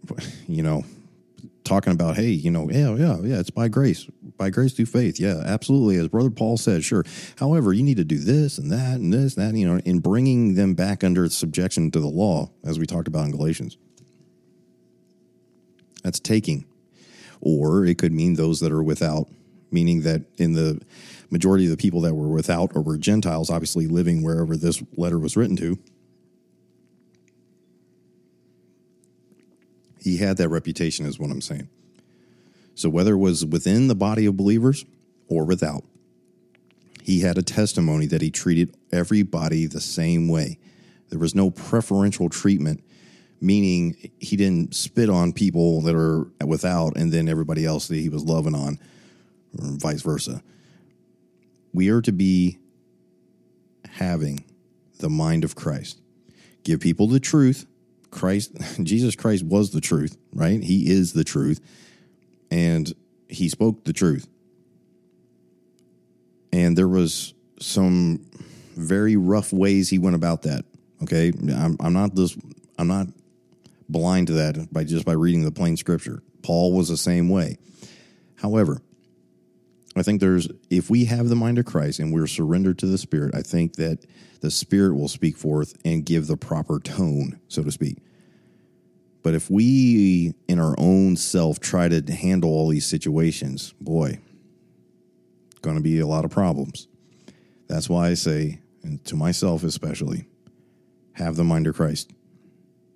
[0.47, 0.85] You know,
[1.65, 4.05] talking about, hey, you know, yeah, yeah, yeah, it's by grace,
[4.37, 5.19] by grace through faith.
[5.19, 5.97] Yeah, absolutely.
[5.97, 7.05] As Brother Paul said, sure.
[7.39, 10.01] However, you need to do this and that and this, and that, you know, in
[10.01, 13.79] bringing them back under subjection to the law, as we talked about in Galatians.
[16.03, 16.67] That's taking.
[17.41, 19.27] Or it could mean those that are without,
[19.75, 20.81] meaning that in the
[21.31, 25.19] majority of the people that were without or were Gentiles, obviously living wherever this letter
[25.19, 25.79] was written to,
[30.05, 31.67] He had that reputation, is what I'm saying.
[32.75, 34.85] So whether it was within the body of believers
[35.29, 35.83] or without,
[37.03, 40.59] he had a testimony that he treated everybody the same way.
[41.09, 42.85] There was no preferential treatment,
[43.41, 48.11] meaning he didn't spit on people that are without and then everybody else that he
[48.11, 48.79] was loving on,
[49.59, 50.43] or vice versa.
[51.73, 52.59] We are to be
[53.89, 54.45] having
[54.99, 56.01] the mind of Christ.
[56.63, 57.67] Give people the truth.
[58.11, 60.63] Christ, Jesus Christ was the truth, right?
[60.63, 61.61] He is the truth.
[62.51, 62.93] And
[63.29, 64.29] he spoke the truth.
[66.53, 68.25] And there was some
[68.77, 70.65] very rough ways he went about that.
[71.03, 71.33] Okay.
[71.53, 72.37] I'm, I'm not this,
[72.79, 73.09] I'm not
[73.89, 76.23] blind to that by just by reading the plain scripture.
[76.43, 77.59] Paul was the same way.
[78.37, 78.81] However,
[79.97, 82.99] I think there's if we have the mind of Christ and we're surrendered to the
[82.99, 84.05] Spirit, I think that
[84.41, 87.99] the Spirit will speak forth and give the proper tone, so to speak.
[89.23, 94.19] But if we in our own self try to handle all these situations, boy,
[95.63, 96.89] going to be a lot of problems.
[97.69, 100.27] That's why I say, and to myself especially,
[101.15, 102.13] have the mind of Christ.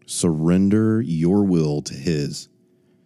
[0.04, 2.48] Surrender your will to His.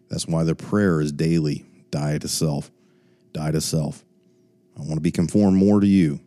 [0.09, 2.71] That's why the prayer is daily die to self
[3.33, 4.05] die to self.
[4.77, 6.21] I want to be conformed more to you.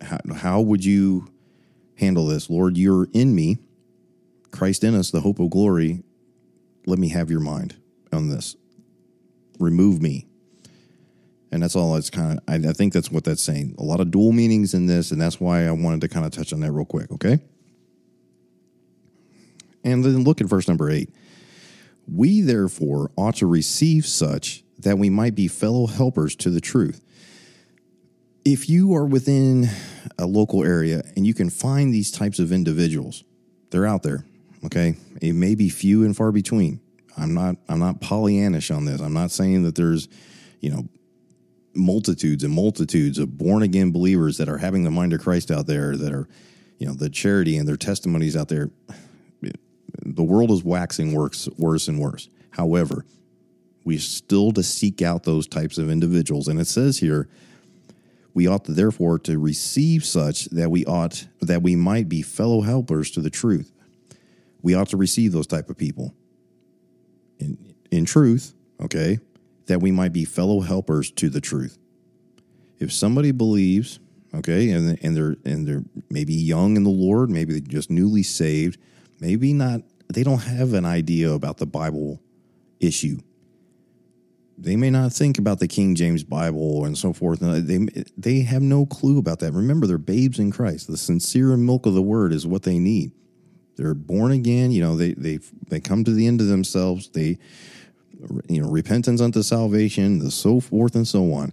[0.00, 1.28] How, how would you
[1.96, 2.50] handle this?
[2.50, 3.58] Lord, you're in me,
[4.50, 6.02] Christ in us, the hope of glory.
[6.86, 7.76] Let me have your mind
[8.12, 8.56] on this.
[9.58, 10.26] Remove me.
[11.50, 13.76] And that's all it's kind of, I, I think that's what that's saying.
[13.78, 16.32] A lot of dual meanings in this, and that's why I wanted to kind of
[16.32, 17.38] touch on that real quick, okay?
[19.84, 21.08] And then look at verse number eight.
[22.12, 27.04] We therefore ought to receive such that we might be fellow helpers to the truth.
[28.44, 29.68] If you are within
[30.16, 33.24] a local area and you can find these types of individuals,
[33.70, 34.24] they're out there.
[34.64, 34.94] Okay.
[35.20, 36.80] It may be few and far between.
[37.18, 39.00] I'm not I'm not Pollyannish on this.
[39.00, 40.06] I'm not saying that there's,
[40.60, 40.84] you know,
[41.74, 45.66] multitudes and multitudes of born again believers that are having the mind of Christ out
[45.66, 46.28] there that are,
[46.78, 48.70] you know, the charity and their testimonies out there.
[50.04, 52.28] The world is waxing worse, worse and worse.
[52.50, 53.04] However,
[53.86, 56.48] we still to seek out those types of individuals.
[56.48, 57.28] And it says here,
[58.34, 62.60] we ought to therefore to receive such that we ought that we might be fellow
[62.62, 63.72] helpers to the truth.
[64.60, 66.14] We ought to receive those type of people.
[67.38, 69.20] In in truth, okay,
[69.66, 71.78] that we might be fellow helpers to the truth.
[72.80, 74.00] If somebody believes,
[74.34, 78.24] okay, and and they're and they're maybe young in the Lord, maybe they're just newly
[78.24, 78.80] saved,
[79.20, 82.20] maybe not they don't have an idea about the Bible
[82.80, 83.20] issue
[84.58, 87.40] they may not think about the King James Bible and so forth.
[87.40, 89.52] They they have no clue about that.
[89.52, 90.86] Remember, they're babes in Christ.
[90.86, 93.12] The sincere milk of the Word is what they need.
[93.76, 94.70] They're born again.
[94.70, 95.38] You know, they they
[95.68, 97.10] they come to the end of themselves.
[97.10, 97.38] They,
[98.48, 101.52] you know, repentance unto salvation, the so forth and so on.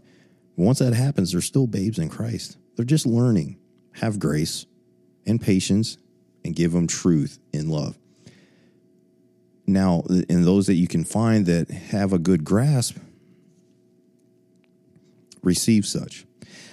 [0.55, 2.57] Once that happens, they're still babes in Christ.
[2.75, 3.57] They're just learning.
[3.95, 4.65] Have grace
[5.25, 5.97] and patience,
[6.43, 7.97] and give them truth in love.
[9.65, 12.97] Now, in those that you can find that have a good grasp,
[15.41, 16.26] receive such.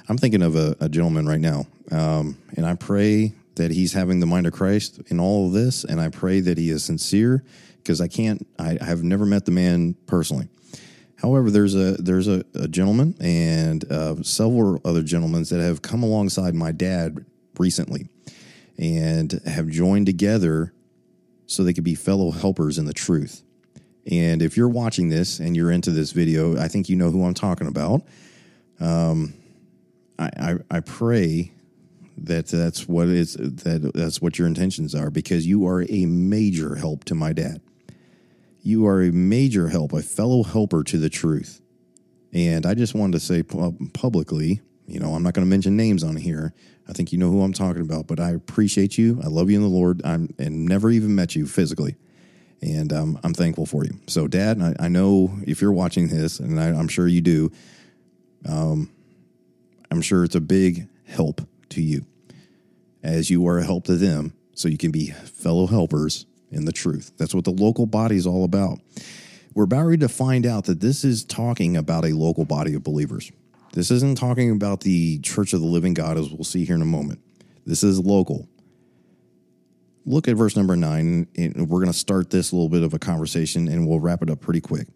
[0.09, 4.20] I'm thinking of a, a gentleman right now, um, and I pray that he's having
[4.20, 7.44] the mind of Christ in all of this, and I pray that he is sincere
[7.76, 10.48] because I can't, I, I, have never met the man personally.
[11.16, 16.03] However, there's a there's a, a gentleman and uh, several other gentlemen that have come
[16.03, 17.24] alongside my dad
[17.59, 18.09] recently
[18.79, 20.72] and have joined together
[21.50, 23.42] so they could be fellow helpers in the truth.
[24.08, 27.24] And if you're watching this and you're into this video, I think you know who
[27.24, 28.02] I'm talking about.
[28.78, 29.34] Um,
[30.16, 31.52] I, I, I pray
[32.18, 36.76] that that's what is that that's what your intentions are because you are a major
[36.76, 37.60] help to my dad.
[38.62, 41.60] You are a major help, a fellow helper to the truth.
[42.32, 46.04] And I just wanted to say publicly, you know, I'm not going to mention names
[46.04, 46.54] on here,
[46.90, 49.20] I think you know who I'm talking about, but I appreciate you.
[49.22, 50.03] I love you in the Lord.
[50.05, 51.94] I'm and never even met you physically,
[52.61, 53.92] and um, I'm thankful for you.
[54.09, 57.53] So, Dad, I, I know if you're watching this, and I, am sure you do.
[58.44, 58.90] Um,
[59.92, 62.07] I'm sure it's a big help to you,
[63.05, 66.72] as you are a help to them, so you can be fellow helpers in the
[66.72, 67.12] truth.
[67.18, 68.81] That's what the local body is all about.
[69.55, 72.83] We're about ready to find out that this is talking about a local body of
[72.83, 73.31] believers.
[73.72, 76.83] This isn't talking about the Church of the Living God, as we'll see here in
[76.83, 77.20] a moment.
[77.66, 78.48] This is local.
[80.04, 82.98] Look at verse number nine, and we're going to start this little bit of a
[82.98, 84.88] conversation, and we'll wrap it up pretty quick.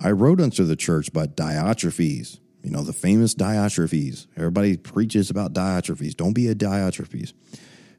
[0.00, 4.26] I wrote unto the church but Diotrephes, you know, the famous Diotrephes.
[4.36, 6.16] Everybody preaches about Diotrephes.
[6.16, 7.32] Don't be a Diotrephes.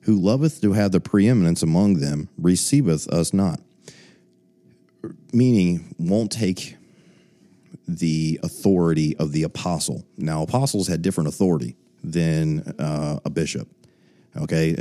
[0.02, 3.62] Who loveth to have the preeminence among them, receiveth us not.
[5.32, 6.76] Meaning, won't take
[7.88, 10.06] the authority of the apostle.
[10.18, 13.68] Now, apostles had different authority than uh, a bishop.
[14.38, 14.76] Okay,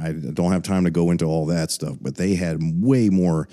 [0.00, 3.48] I don't have time to go into all that stuff, but they had way more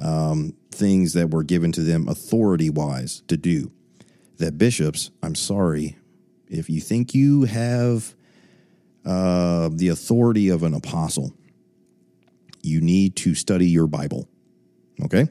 [0.00, 3.70] um, things that were given to them authority wise to do.
[4.38, 5.96] That bishops, I'm sorry,
[6.48, 8.14] if you think you have
[9.04, 11.32] uh, the authority of an apostle,
[12.62, 14.28] you need to study your Bible.
[15.04, 15.28] Okay?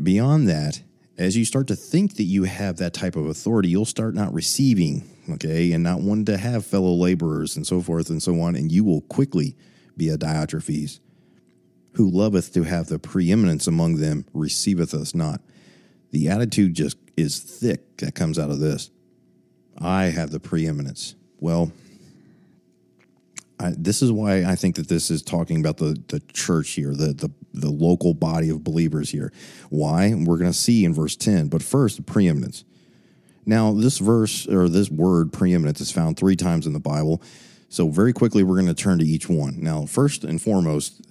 [0.00, 0.80] Beyond that,
[1.18, 4.32] as you start to think that you have that type of authority, you'll start not
[4.34, 8.54] receiving, okay, and not wanting to have fellow laborers and so forth and so on,
[8.54, 9.56] and you will quickly
[9.96, 11.00] be a Diotrephes
[11.92, 15.40] who loveth to have the preeminence among them, receiveth us not.
[16.10, 18.90] The attitude just is thick that comes out of this.
[19.78, 21.14] I have the preeminence.
[21.40, 21.72] Well,
[23.58, 26.94] I, this is why I think that this is talking about the, the church here,
[26.94, 29.32] the, the, the local body of believers here.
[29.70, 30.14] Why?
[30.14, 31.48] We're going to see in verse 10.
[31.48, 32.64] But first, preeminence.
[33.46, 37.22] Now, this verse or this word preeminence is found three times in the Bible.
[37.68, 39.62] So, very quickly, we're going to turn to each one.
[39.62, 41.06] Now, first and foremost,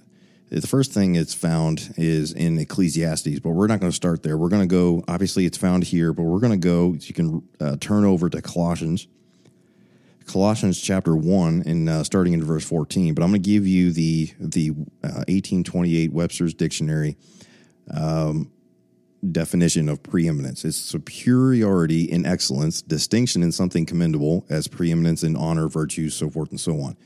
[0.50, 4.38] the first thing it's found is in Ecclesiastes, but we're not going to start there.
[4.38, 7.42] We're going to go, obviously, it's found here, but we're going to go, you can
[7.60, 9.08] uh, turn over to Colossians
[10.26, 13.92] Colossians chapter 1 and uh, starting in verse 14, but I'm going to give you
[13.92, 14.70] the the
[15.02, 17.16] uh, 1828 Webster's dictionary
[17.94, 18.50] um,
[19.30, 20.64] definition of preeminence.
[20.64, 26.50] It's superiority in excellence, distinction in something commendable as preeminence in honor, virtue, so forth
[26.50, 26.96] and so on.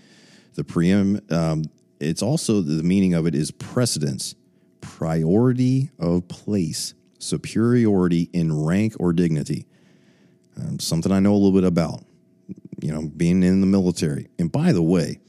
[0.54, 1.64] The preem um,
[2.00, 4.34] it's also the meaning of it is precedence,
[4.80, 9.66] priority of place, superiority in rank or dignity.
[10.56, 12.04] Um, something I know a little bit about
[12.80, 14.28] you know, being in the military.
[14.38, 15.20] And by the way,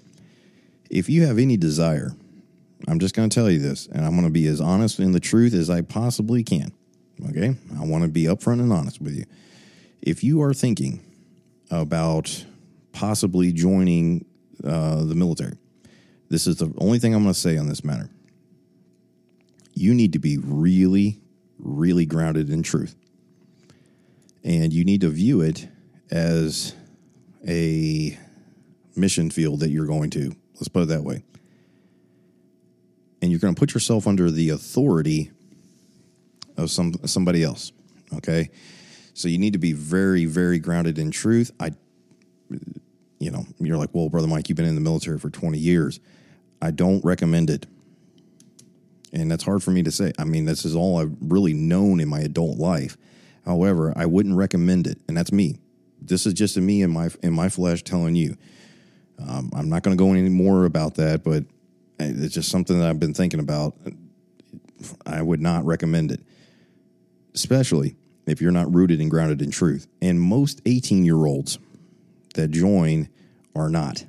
[0.90, 2.12] if you have any desire,
[2.88, 5.12] I'm just going to tell you this, and I'm going to be as honest in
[5.12, 6.72] the truth as I possibly can.
[7.30, 7.56] Okay?
[7.78, 9.26] I want to be upfront and honest with you.
[10.02, 11.02] If you are thinking
[11.70, 12.46] about
[12.92, 14.26] possibly joining
[14.64, 15.58] uh, the military,
[16.30, 18.10] this is the only thing I'm going to say on this matter.
[19.74, 21.22] You need to be really,
[21.60, 22.96] really grounded in truth.
[24.44, 25.68] And you need to view it
[26.10, 26.74] as
[27.48, 28.18] a
[28.96, 30.36] mission field that you're going to.
[30.56, 31.24] Let's put it that way.
[33.22, 35.32] And you're going to put yourself under the authority
[36.58, 37.72] of some somebody else.
[38.16, 38.50] Okay,
[39.14, 41.52] so you need to be very, very grounded in truth.
[41.60, 41.72] I,
[43.20, 46.00] you know, you're like, well, brother Mike, you've been in the military for 20 years.
[46.62, 47.68] I don't recommend it,
[49.14, 50.12] and that's hard for me to say.
[50.20, 52.98] I mean, this is all I've really known in my adult life.
[53.46, 55.58] However, I wouldn't recommend it, and that's me
[56.02, 58.36] this is just me in my in my flesh telling you.
[59.20, 61.46] Um, I'm not going to go any more about that, but
[62.00, 63.76] it's just something that I've been thinking about.
[65.06, 66.22] I would not recommend it,
[67.36, 69.88] especially if you're not rooted and grounded in truth.
[70.02, 71.60] And most 18 year olds
[72.34, 73.10] that join
[73.56, 74.06] are not,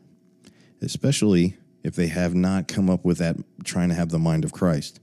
[0.80, 4.52] especially if they have not come up with that trying to have the mind of
[4.52, 5.00] Christ.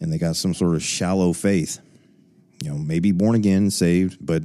[0.00, 1.80] And they got some sort of shallow faith.
[2.62, 4.42] You know, maybe born again, saved, but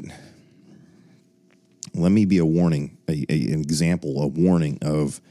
[1.93, 5.21] let me be a warning, a, a, an example, a warning of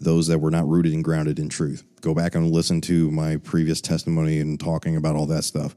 [0.00, 1.82] those that were not rooted and grounded in truth.
[2.00, 5.74] Go back and listen to my previous testimony and talking about all that stuff.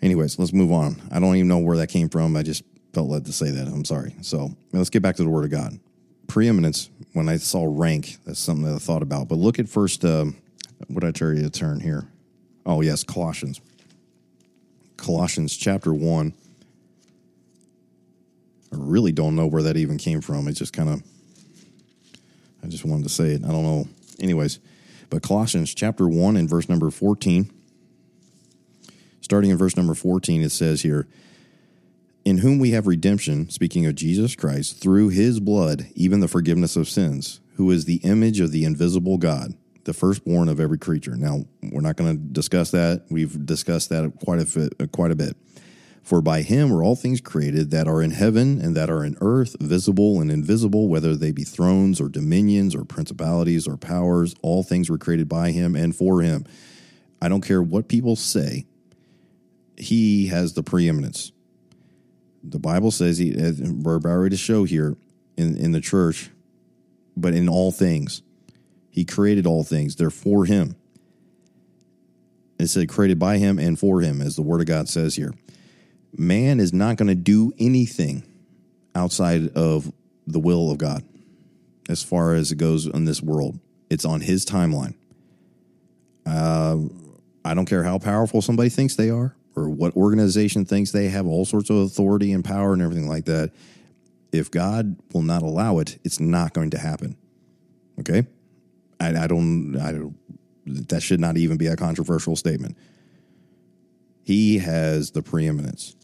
[0.00, 1.00] Anyways, let's move on.
[1.10, 2.36] I don't even know where that came from.
[2.36, 3.66] I just felt led to say that.
[3.66, 4.14] I'm sorry.
[4.20, 5.78] So let's get back to the Word of God.
[6.28, 9.28] Preeminence, when I saw rank, that's something that I thought about.
[9.28, 10.26] But look at first, uh,
[10.88, 12.06] what I tell you to turn here?
[12.64, 13.60] Oh, yes, Colossians.
[14.96, 16.32] Colossians chapter 1
[18.74, 20.48] I really don't know where that even came from.
[20.48, 21.02] It's just kind of,
[22.62, 23.44] I just wanted to say it.
[23.44, 23.88] I don't know.
[24.18, 24.58] Anyways,
[25.10, 27.50] but Colossians chapter 1 and verse number 14,
[29.20, 31.06] starting in verse number 14, it says here,
[32.24, 36.74] In whom we have redemption, speaking of Jesus Christ, through his blood, even the forgiveness
[36.74, 41.16] of sins, who is the image of the invisible God, the firstborn of every creature.
[41.16, 43.04] Now, we're not going to discuss that.
[43.08, 45.36] We've discussed that quite a, bit, quite a bit.
[46.04, 49.16] For by him were all things created that are in heaven and that are in
[49.22, 54.62] earth, visible and invisible, whether they be thrones or dominions or principalities or powers, all
[54.62, 56.44] things were created by him and for him.
[57.22, 58.66] I don't care what people say,
[59.78, 61.32] he has the preeminence.
[62.42, 64.98] The Bible says, he, we're about to show here
[65.38, 66.28] in, in the church,
[67.16, 68.20] but in all things.
[68.90, 70.76] He created all things, they're for him.
[72.58, 75.32] It said created by him and for him, as the word of God says here
[76.18, 78.22] man is not going to do anything
[78.94, 79.92] outside of
[80.26, 81.04] the will of God
[81.88, 83.58] as far as it goes in this world.
[83.90, 84.94] It's on his timeline.
[86.26, 86.78] Uh,
[87.44, 91.26] I don't care how powerful somebody thinks they are or what organization thinks they have
[91.26, 93.52] all sorts of authority and power and everything like that.
[94.32, 97.16] if God will not allow it, it's not going to happen.
[98.00, 98.26] Okay?
[98.98, 100.16] I, I don't, I don't,
[100.88, 102.76] that should not even be a controversial statement.
[104.24, 105.94] He has the preeminence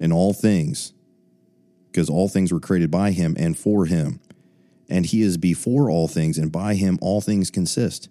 [0.00, 0.92] in all things
[1.90, 4.20] because all things were created by him and for him.
[4.88, 8.08] And he is before all things, and by him all things consist.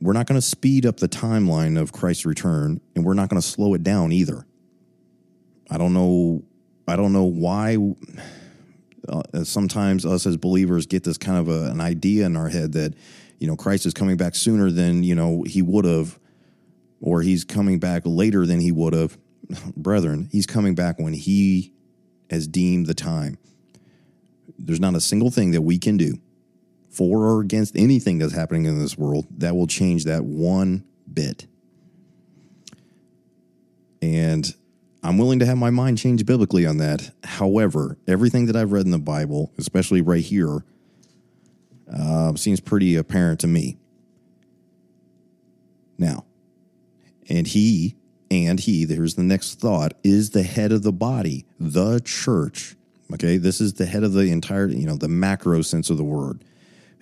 [0.00, 3.40] We're not going to speed up the timeline of Christ's return, and we're not going
[3.40, 4.46] to slow it down either.
[5.70, 6.44] I don't know.
[6.86, 7.78] I don't know why.
[9.08, 12.72] Uh, sometimes us as believers get this kind of a, an idea in our head
[12.74, 12.94] that
[13.38, 16.18] you know Christ is coming back sooner than you know he would have,
[17.00, 19.18] or he's coming back later than he would have.
[19.76, 21.72] Brethren, he's coming back when he
[22.30, 23.38] has deemed the time.
[24.58, 26.18] There's not a single thing that we can do
[26.90, 31.46] for or against anything that's happening in this world that will change that one bit.
[34.02, 34.52] And
[35.02, 37.12] I'm willing to have my mind changed biblically on that.
[37.24, 40.64] However, everything that I've read in the Bible, especially right here,
[41.92, 43.78] uh, seems pretty apparent to me.
[45.96, 46.24] Now,
[47.28, 47.96] and he,
[48.30, 52.76] and he, there's the next thought, is the head of the body, the church.
[53.12, 56.04] Okay, this is the head of the entire, you know, the macro sense of the
[56.04, 56.44] word.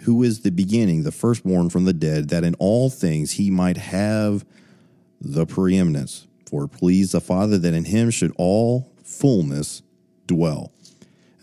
[0.01, 3.77] Who is the beginning, the firstborn from the dead, that in all things he might
[3.77, 4.45] have
[5.21, 6.27] the preeminence.
[6.49, 9.83] For please the Father that in him should all fullness
[10.27, 10.73] dwell.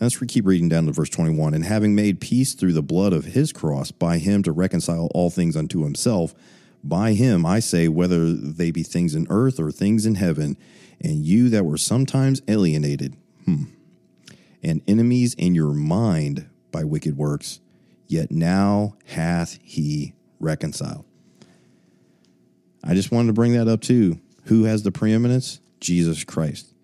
[0.00, 1.54] let's keep reading down to verse 21.
[1.54, 5.30] And having made peace through the blood of his cross, by him to reconcile all
[5.30, 6.34] things unto himself,
[6.84, 10.56] by him I say, whether they be things in earth or things in heaven,
[11.00, 13.64] and you that were sometimes alienated, hmm,
[14.62, 17.60] and enemies in your mind by wicked works,
[18.06, 21.04] yet now hath he reconciled.
[22.82, 24.20] I just wanted to bring that up too.
[24.44, 25.60] Who has the preeminence?
[25.80, 26.74] Jesus Christ.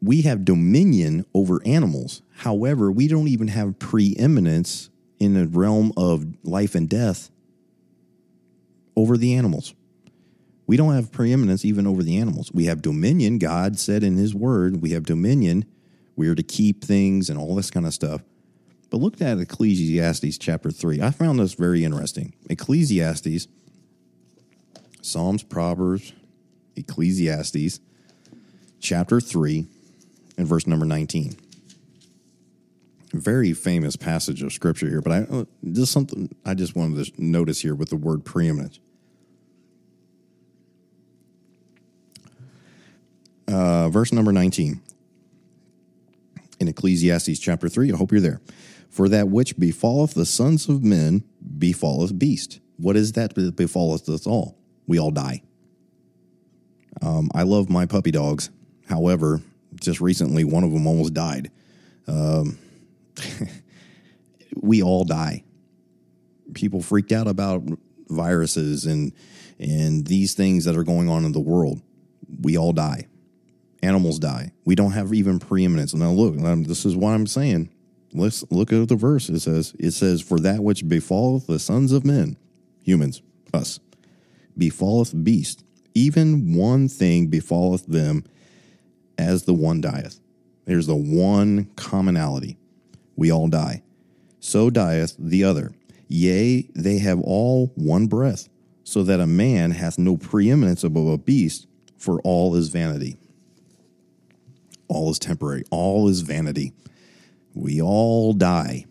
[0.00, 2.22] We have dominion over animals.
[2.38, 4.88] However, we don't even have preeminence
[5.18, 7.30] in the realm of life and death
[8.96, 9.74] over the animals.
[10.66, 12.52] We don't have preeminence even over the animals.
[12.52, 13.38] We have dominion.
[13.38, 15.64] God said in His Word, we have dominion.
[16.16, 18.22] We are to keep things and all this kind of stuff.
[18.90, 21.00] But look at Ecclesiastes chapter 3.
[21.00, 22.34] I found this very interesting.
[22.50, 23.48] Ecclesiastes
[25.00, 26.12] Psalms, Proverbs,
[26.76, 27.80] Ecclesiastes,
[28.80, 29.66] chapter 3,
[30.38, 31.36] and verse number 19.
[33.12, 37.22] Very famous passage of scripture here, but I uh, just something I just wanted to
[37.22, 38.80] notice here with the word preeminence.
[43.46, 44.80] Uh, verse number 19
[46.58, 47.92] in Ecclesiastes chapter 3.
[47.92, 48.40] I hope you're there.
[48.88, 51.24] For that which befalleth the sons of men
[51.58, 52.60] befalleth beast.
[52.78, 54.56] What is that that befalleth us all?
[54.86, 55.42] we all die.
[57.00, 58.50] Um, I love my puppy dogs.
[58.88, 59.40] However,
[59.74, 61.50] just recently, one of them almost died.
[62.06, 62.58] Um,
[64.56, 65.44] we all die.
[66.54, 67.62] People freaked out about
[68.08, 69.12] viruses and
[69.58, 71.80] and these things that are going on in the world.
[72.40, 73.06] We all die.
[73.82, 74.52] Animals die.
[74.64, 75.94] We don't have even preeminence.
[75.94, 76.36] Now, look,
[76.66, 77.70] this is what I'm saying.
[78.12, 79.28] Let's look at the verse.
[79.28, 82.36] It says, "It says, for that which befalleth the sons of men,
[82.82, 83.22] humans,
[83.54, 83.80] us."
[84.56, 88.24] befalleth beast, even one thing befalleth them
[89.18, 90.20] as the one dieth.
[90.64, 92.58] There's the one commonality.
[93.16, 93.82] We all die.
[94.40, 95.72] So dieth the other.
[96.08, 98.48] Yea, they have all one breath,
[98.84, 103.16] so that a man hath no preeminence above a beast, for all is vanity.
[104.88, 106.74] All is temporary, all is vanity.
[107.54, 108.86] We all die.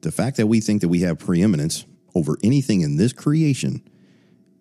[0.00, 3.82] The fact that we think that we have preeminence over anything in this creation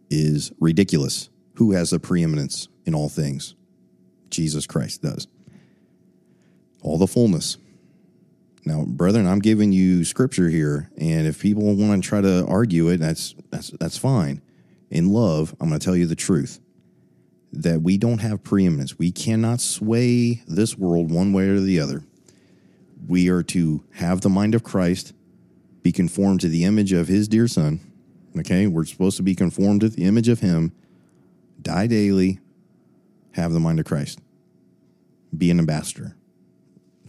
[0.10, 1.30] is ridiculous.
[1.56, 3.56] Who has the preeminence in all things?
[4.30, 5.28] Jesus Christ does.
[6.82, 7.58] All the fullness.
[8.66, 12.90] Now, brethren, I'm giving you scripture here, and if people want to try to argue
[12.90, 14.42] it, that's that's that's fine.
[14.90, 16.60] In love, I'm going to tell you the truth
[17.54, 18.98] that we don't have preeminence.
[18.98, 22.04] We cannot sway this world one way or the other.
[23.08, 25.14] We are to have the mind of Christ
[25.82, 27.80] be conformed to the image of his dear son.
[28.38, 30.72] Okay, we're supposed to be conformed to the image of him,
[31.62, 32.40] die daily,
[33.32, 34.20] have the mind of Christ,
[35.36, 36.16] be an ambassador.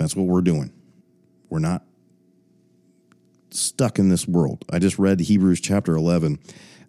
[0.03, 0.73] That's what we're doing.
[1.49, 1.85] We're not
[3.51, 4.65] stuck in this world.
[4.71, 6.39] I just read Hebrews chapter 11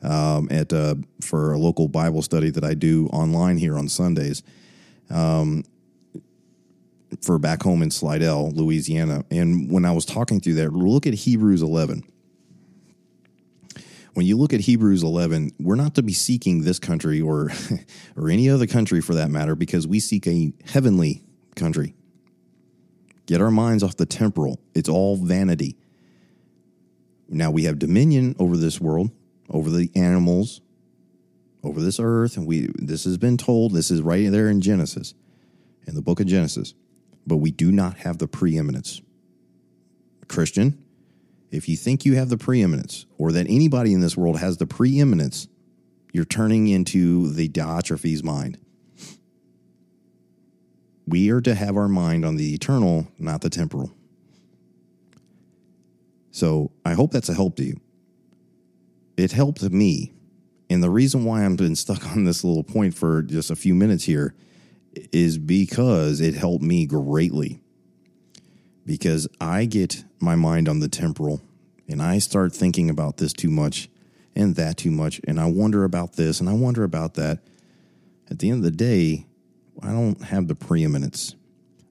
[0.02, 4.42] um, at uh, for a local Bible study that I do online here on Sundays.
[5.10, 5.64] Um,
[7.22, 9.24] for back home in Slidell, Louisiana.
[9.30, 12.04] And when I was talking through that, look at Hebrews 11.
[14.16, 17.52] when you look at Hebrews 11, we're not to be seeking this country or
[18.18, 21.24] or any other country for that matter because we seek a heavenly
[21.56, 21.94] country.
[23.26, 24.60] Get our minds off the temporal.
[24.74, 25.78] It's all vanity.
[27.30, 29.12] Now we have dominion over this world,
[29.50, 30.62] over the animals,
[31.64, 33.74] over this earth, and we this has been told.
[33.74, 35.14] This is right there in Genesis,
[35.88, 36.74] in the book of Genesis.
[37.26, 39.02] But we do not have the preeminence.
[40.28, 40.84] Christian,
[41.52, 44.66] if you think you have the preeminence or that anybody in this world has the
[44.66, 45.48] preeminence,
[46.12, 48.58] you're turning into the Diotrephes mind.
[51.06, 53.92] We are to have our mind on the eternal, not the temporal.
[56.32, 57.80] So I hope that's a help to you.
[59.18, 60.14] It helped me.
[60.70, 63.76] And the reason why I've been stuck on this little point for just a few
[63.76, 64.34] minutes here
[65.12, 67.60] is because it helped me greatly
[68.86, 71.42] because I get my mind on the temporal
[71.88, 73.90] and I start thinking about this too much
[74.36, 75.22] and that too much.
[75.28, 77.40] And I wonder about this and I wonder about that.
[78.30, 79.28] At the end of the day,
[79.84, 81.36] I don't have the preeminence.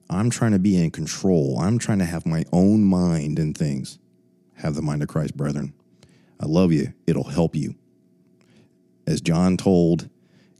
[0.09, 1.59] I'm trying to be in control.
[1.59, 3.99] I'm trying to have my own mind in things.
[4.55, 5.73] Have the mind of Christ, brethren.
[6.39, 6.93] I love you.
[7.07, 7.75] It'll help you.
[9.05, 10.09] As John told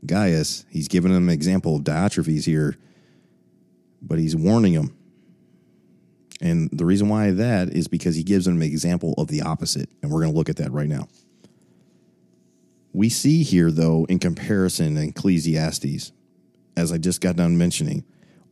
[0.06, 2.76] Gaius, he's giving him an example of Diotrephes here,
[4.00, 4.96] but he's warning him
[6.40, 9.88] and the reason why that is because he gives them an example of the opposite.
[10.02, 11.08] And we're going to look at that right now.
[12.92, 16.12] We see here, though, in comparison in Ecclesiastes,
[16.76, 18.04] as I just got done mentioning,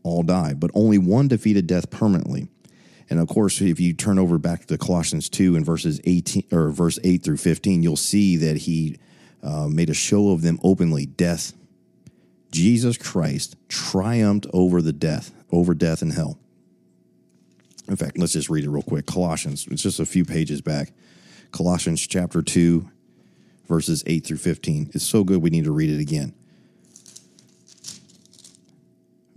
[0.03, 2.49] all die, but only one defeated death permanently.
[3.11, 6.71] And of course, if you turn over back to Colossians 2 and verses 18 or
[6.71, 8.99] verse 8 through 15, you'll see that he
[9.43, 11.07] uh, made a show of them openly.
[11.07, 11.53] Death,
[12.51, 16.39] Jesus Christ triumphed over the death, over death and hell.
[17.89, 19.07] In fact, let's just read it real quick.
[19.07, 20.93] Colossians, it's just a few pages back.
[21.51, 22.89] Colossians chapter 2,
[23.69, 24.93] verses 8 through 15.
[24.95, 26.35] It's so good we need to read it again.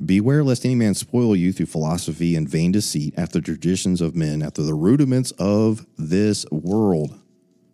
[0.03, 4.41] Beware lest any man spoil you through philosophy and vain deceit, after traditions of men,
[4.41, 7.19] after the rudiments of this world.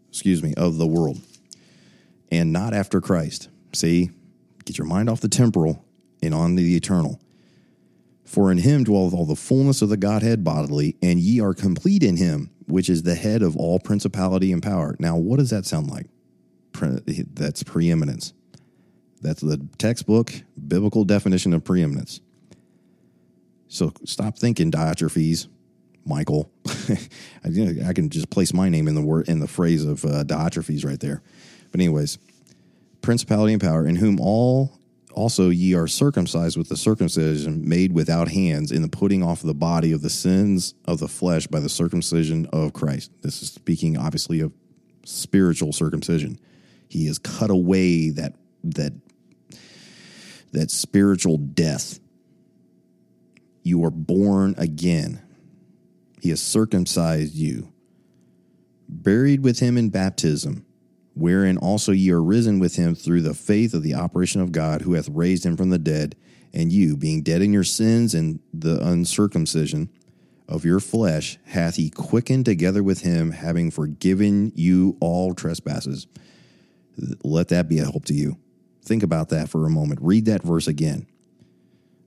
[0.09, 1.19] Excuse me, of the world,
[2.31, 3.49] and not after Christ.
[3.73, 4.11] See,
[4.65, 5.85] get your mind off the temporal
[6.21, 7.19] and on the eternal.
[8.25, 12.03] For in him dwelleth all the fullness of the Godhead bodily, and ye are complete
[12.03, 14.95] in him, which is the head of all principality and power.
[14.99, 16.07] Now, what does that sound like?
[16.71, 16.99] Pre-
[17.33, 18.33] that's preeminence.
[19.21, 20.31] That's the textbook
[20.67, 22.21] biblical definition of preeminence.
[23.67, 25.47] So stop thinking Diotrephes,
[26.05, 26.51] Michael.
[27.45, 30.99] I can just place my name in the word in the phrase of uh, right
[30.99, 31.21] there.
[31.71, 32.17] But anyways,
[33.01, 34.81] principality and power, in whom all
[35.13, 39.47] also, ye are circumcised with the circumcision made without hands in the putting off of
[39.47, 43.11] the body of the sins of the flesh by the circumcision of Christ.
[43.21, 44.53] This is speaking obviously of
[45.05, 46.39] spiritual circumcision.
[46.87, 48.93] He has cut away that that
[50.51, 51.99] that spiritual death.
[53.63, 55.21] You are born again.
[56.21, 57.71] He has circumcised you,
[58.87, 60.65] buried with him in baptism
[61.13, 64.81] wherein also ye are risen with him through the faith of the operation of God,
[64.81, 66.15] who hath raised him from the dead,
[66.53, 69.89] and you, being dead in your sins and the uncircumcision
[70.47, 76.07] of your flesh, hath he quickened together with him, having forgiven you all trespasses.
[77.23, 78.37] Let that be a help to you.
[78.83, 79.99] Think about that for a moment.
[80.01, 81.07] Read that verse again.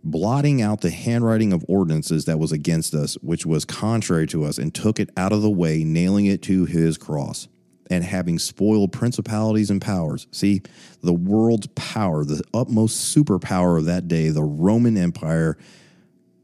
[0.02, 4.58] Blotting out the handwriting of ordinances that was against us, which was contrary to us,
[4.58, 7.48] and took it out of the way, nailing it to his cross
[7.90, 10.26] and having spoiled principalities and powers.
[10.30, 10.62] See,
[11.02, 15.56] the world's power, the utmost superpower of that day, the Roman Empire,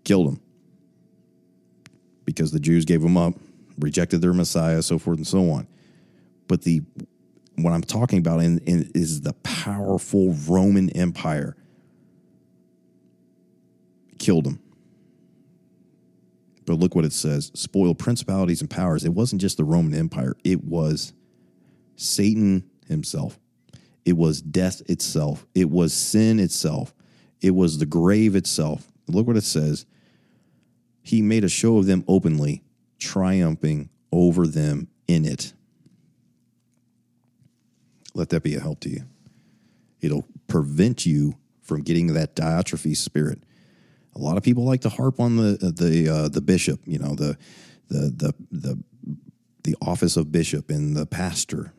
[0.05, 0.41] killed him
[2.25, 3.35] because the Jews gave him up,
[3.79, 5.67] rejected their Messiah, so forth and so on.
[6.47, 6.83] But the
[7.57, 11.57] what I'm talking about in, in, is the powerful Roman Empire
[14.19, 14.61] killed him.
[16.67, 19.05] But look what it says spoiled principalities and powers.
[19.05, 21.13] It wasn't just the Roman Empire, it was
[21.97, 23.39] Satan himself.
[24.05, 25.47] It was death itself.
[25.55, 26.95] It was sin itself.
[27.41, 28.91] It was the grave itself.
[29.07, 29.85] Look what it says.
[31.03, 32.63] He made a show of them openly,
[32.99, 35.53] triumphing over them in it.
[38.15, 39.05] Let that be a help to you.
[40.01, 43.43] It'll prevent you from getting that Diotrephes spirit.
[44.15, 47.15] A lot of people like to harp on the the uh, the bishop, you know,
[47.15, 47.37] the
[47.89, 48.83] the the the
[49.63, 51.73] the office of bishop and the pastor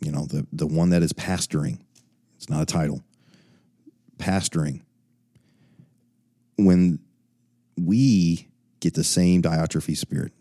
[0.00, 1.78] you know, the, the one that is pastoring.
[2.36, 3.02] It's not a title.
[4.18, 4.82] Pastoring.
[6.56, 7.00] When
[7.76, 8.48] we
[8.80, 10.32] get the same Diotrephes spirit,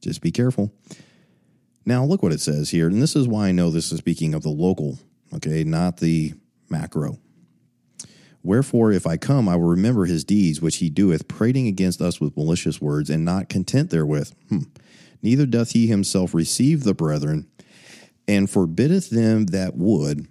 [0.00, 0.72] just be careful.
[1.86, 2.86] Now, look what it says here.
[2.86, 4.98] And this is why I know this is speaking of the local,
[5.34, 6.32] okay, not the
[6.70, 7.18] macro.
[8.42, 12.20] Wherefore, if I come, I will remember his deeds which he doeth, prating against us
[12.20, 14.32] with malicious words, and not content therewith.
[14.50, 14.58] Hmm.
[15.22, 17.46] Neither doth he himself receive the brethren,
[18.28, 20.28] and forbiddeth them that would.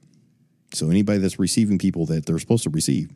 [0.73, 3.11] So, anybody that's receiving people that they're supposed to receive,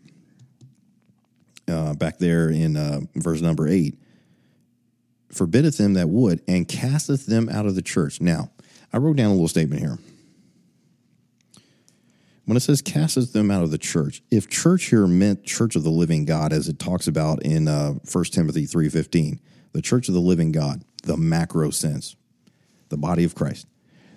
[1.67, 3.99] uh, back there in uh, verse number eight,
[5.31, 8.21] forbiddeth them that would, and casteth them out of the church.
[8.21, 8.51] Now,
[8.93, 9.97] I wrote down a little statement here.
[12.45, 15.83] When it says casteth them out of the church, if church here meant church of
[15.83, 19.39] the living God, as it talks about in uh, 1 Timothy 3.15,
[19.73, 22.15] the church of the living God, the macro sense,
[22.87, 23.67] the body of Christ,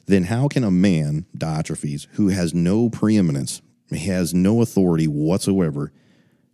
[0.07, 5.93] then how can a man, Diotrephes, who has no preeminence, has no authority whatsoever,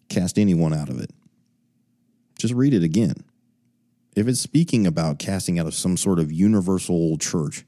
[0.09, 1.11] cast anyone out of it?
[2.39, 3.23] Just read it again.
[4.17, 7.65] If it's speaking about casting out of some sort of universal church,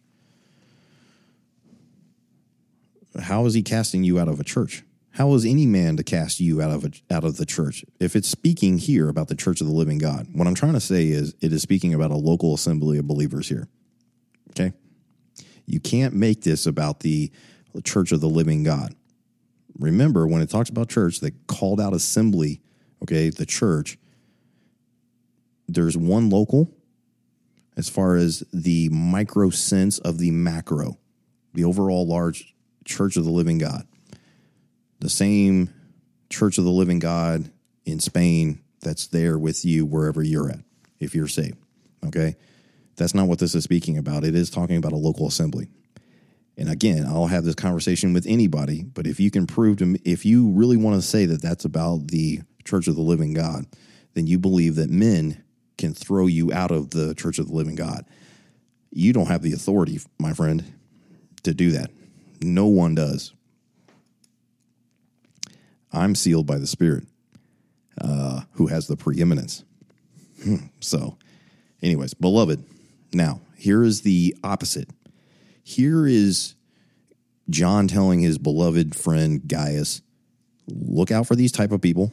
[3.20, 4.82] how is he casting you out of a church?
[5.12, 7.84] How is any man to cast you out of a, out of the church?
[8.00, 10.80] If it's speaking here about the church of the living God, what I'm trying to
[10.80, 13.68] say is it is speaking about a local assembly of believers here.
[14.50, 14.72] Okay?
[15.66, 17.30] You can't make this about the
[17.84, 18.94] church of the living God.
[19.78, 22.62] Remember, when it talks about church, they called out assembly,
[23.02, 23.98] okay, the church,
[25.68, 26.74] there's one local
[27.76, 30.98] as far as the micro sense of the macro,
[31.54, 32.54] the overall large
[32.84, 33.86] church of the living God.
[35.00, 35.72] The same
[36.28, 37.50] church of the living God
[37.84, 40.60] in Spain that's there with you wherever you're at,
[40.98, 41.58] if you're saved.
[42.06, 42.36] Okay?
[42.96, 44.24] That's not what this is speaking about.
[44.24, 45.68] It is talking about a local assembly.
[46.56, 50.00] And again, I'll have this conversation with anybody, but if you can prove to me,
[50.04, 53.66] if you really want to say that that's about the church of the living God,
[54.14, 55.44] then you believe that men
[55.78, 58.04] can throw you out of the church of the living God.
[58.90, 60.64] You don't have the authority, my friend,
[61.44, 61.90] to do that.
[62.42, 63.32] No one does.
[65.92, 67.04] I'm sealed by the Spirit,
[68.00, 69.64] uh, who has the preeminence.
[70.42, 70.56] Hmm.
[70.80, 71.16] so,
[71.82, 72.64] anyways, beloved,
[73.12, 74.90] now here is the opposite.
[75.62, 76.54] Here is
[77.50, 80.02] John telling his beloved friend Gaius,
[80.66, 82.12] look out for these type of people.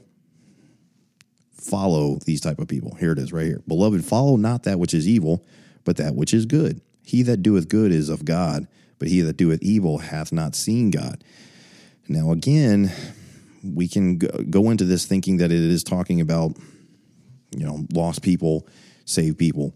[1.70, 2.96] Follow these type of people.
[2.96, 3.62] Here it is right here.
[3.68, 5.46] Beloved, follow not that which is evil,
[5.84, 6.82] but that which is good.
[7.04, 8.68] He that doeth good is of God,
[9.00, 11.24] but he that doeth evil hath not seen God.
[12.08, 12.92] Now, again,
[13.64, 16.56] we can go into this thinking that it is talking about,
[17.56, 18.68] you know, lost people,
[19.06, 19.74] saved people.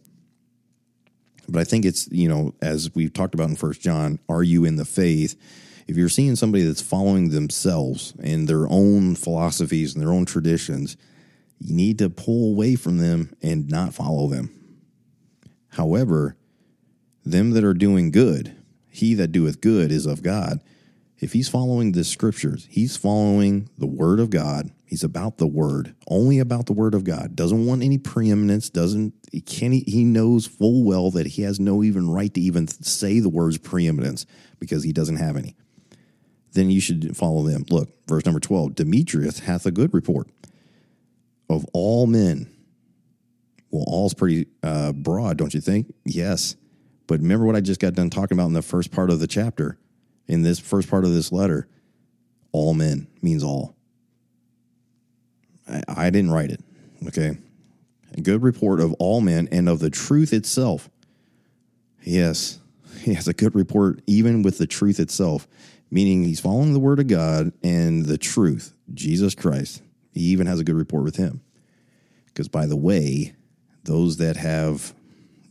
[1.47, 4.65] But I think it's, you know, as we've talked about in First John, are you
[4.65, 5.35] in the faith?
[5.87, 10.95] If you're seeing somebody that's following themselves and their own philosophies and their own traditions,
[11.59, 14.49] you need to pull away from them and not follow them.
[15.69, 16.35] However,
[17.25, 18.55] them that are doing good,
[18.89, 20.61] he that doeth good is of God.
[21.19, 24.71] If he's following the scriptures, he's following the word of God.
[24.85, 27.35] He's about the word, only about the word of God.
[27.35, 28.69] Doesn't want any preeminence.
[28.69, 29.41] Doesn't he?
[29.41, 29.83] Can he?
[29.85, 33.57] He knows full well that he has no even right to even say the words
[33.57, 34.25] preeminence
[34.59, 35.55] because he doesn't have any.
[36.53, 37.65] Then you should follow them.
[37.69, 38.75] Look, verse number twelve.
[38.75, 40.27] Demetrius hath a good report
[41.49, 42.49] of all men.
[43.71, 45.93] Well, all's pretty uh, broad, don't you think?
[46.05, 46.55] Yes.
[47.07, 49.27] But remember what I just got done talking about in the first part of the
[49.27, 49.77] chapter,
[50.27, 51.67] in this first part of this letter.
[52.51, 53.75] All men means all.
[55.67, 56.61] I, I didn't write it.
[57.07, 57.37] Okay.
[58.13, 60.89] A good report of all men and of the truth itself.
[62.03, 62.59] Yes,
[63.01, 65.47] he has a good report even with the truth itself,
[65.91, 69.83] meaning he's following the word of God and the truth, Jesus Christ.
[70.19, 71.41] He even has a good report with him.
[72.27, 73.33] Because, by the way,
[73.83, 74.93] those that have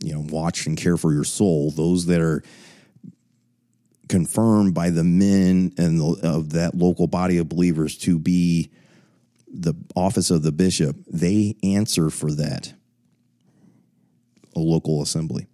[0.01, 2.41] you know watch and care for your soul those that are
[4.07, 8.71] confirmed by the men and the, of that local body of believers to be
[9.51, 12.73] the office of the bishop they answer for that.
[14.55, 15.47] A local assembly.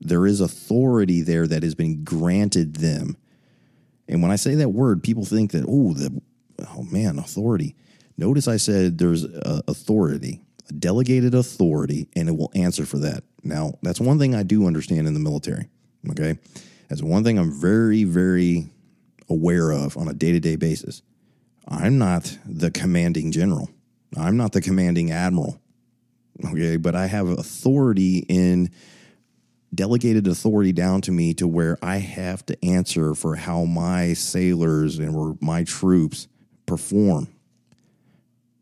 [0.00, 3.16] There is authority there that has been granted them.
[4.08, 6.20] And when i say that word people think that oh the
[6.76, 7.76] oh man authority
[8.18, 9.24] notice i said there's
[9.66, 10.42] authority
[10.76, 13.24] delegated authority and it will answer for that.
[13.42, 15.68] Now, that's one thing I do understand in the military.
[16.10, 16.38] Okay.
[16.88, 18.66] That's one thing I'm very, very
[19.28, 21.02] aware of on a day to day basis.
[21.66, 23.70] I'm not the commanding general,
[24.16, 25.60] I'm not the commanding admiral.
[26.44, 26.76] Okay.
[26.76, 28.70] But I have authority in
[29.74, 34.98] delegated authority down to me to where I have to answer for how my sailors
[34.98, 36.26] and my troops
[36.64, 37.28] perform.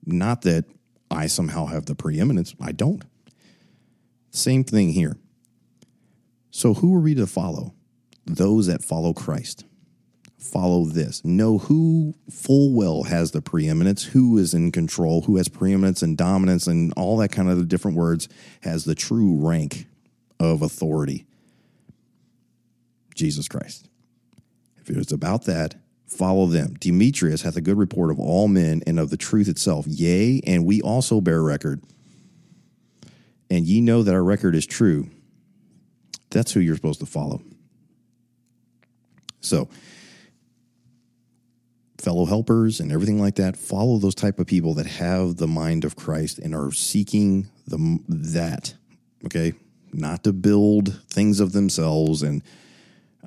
[0.06, 0.64] Not that
[1.10, 2.54] I somehow have the preeminence.
[2.60, 3.04] I don't.
[4.30, 5.16] Same thing here.
[6.50, 7.74] So, who are we to follow?
[8.24, 9.64] Those that follow Christ.
[10.38, 11.24] Follow this.
[11.24, 16.16] Know who full well has the preeminence, who is in control, who has preeminence and
[16.16, 18.28] dominance, and all that kind of different words
[18.62, 19.86] has the true rank
[20.38, 21.26] of authority.
[23.14, 23.88] Jesus Christ.
[24.76, 25.74] If it is about that,
[26.06, 26.74] follow them.
[26.78, 29.86] Demetrius hath a good report of all men and of the truth itself.
[29.86, 31.82] Yea, and we also bear record.
[33.50, 35.08] And ye know that our record is true.
[36.30, 37.42] That's who you're supposed to follow.
[39.40, 39.68] So,
[41.98, 45.84] fellow helpers and everything like that, follow those type of people that have the mind
[45.84, 48.74] of Christ and are seeking the that.
[49.24, 49.54] Okay,
[49.92, 52.42] not to build things of themselves and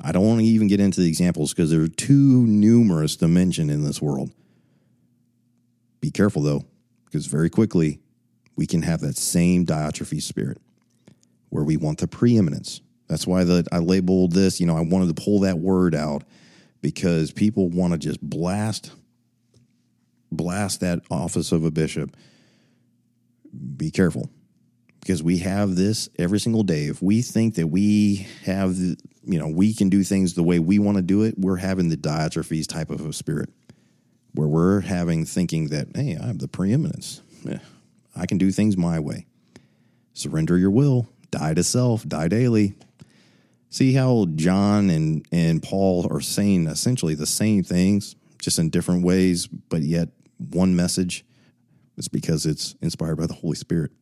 [0.01, 3.69] I don't want to even get into the examples because they're too numerous to mention
[3.69, 4.31] in this world.
[6.01, 6.65] Be careful though,
[7.05, 7.99] because very quickly
[8.55, 10.59] we can have that same Diotrephes spirit
[11.49, 12.81] where we want the preeminence.
[13.07, 16.23] That's why the, I labeled this, you know, I wanted to pull that word out
[16.81, 18.91] because people want to just blast
[20.31, 22.15] blast that office of a bishop.
[23.75, 24.29] Be careful
[25.01, 26.85] because we have this every single day.
[26.85, 28.77] If we think that we have,
[29.29, 31.89] you know, we can do things the way we want to do it, we're having
[31.89, 33.49] the Diotrephes type of a spirit
[34.33, 37.21] where we're having thinking that, hey, I have the preeminence.
[38.15, 39.27] I can do things my way.
[40.13, 42.73] Surrender your will, die to self, die daily.
[43.69, 49.03] See how John and, and Paul are saying essentially the same things, just in different
[49.03, 51.23] ways, but yet one message.
[51.97, 53.91] It's because it's inspired by the Holy Spirit.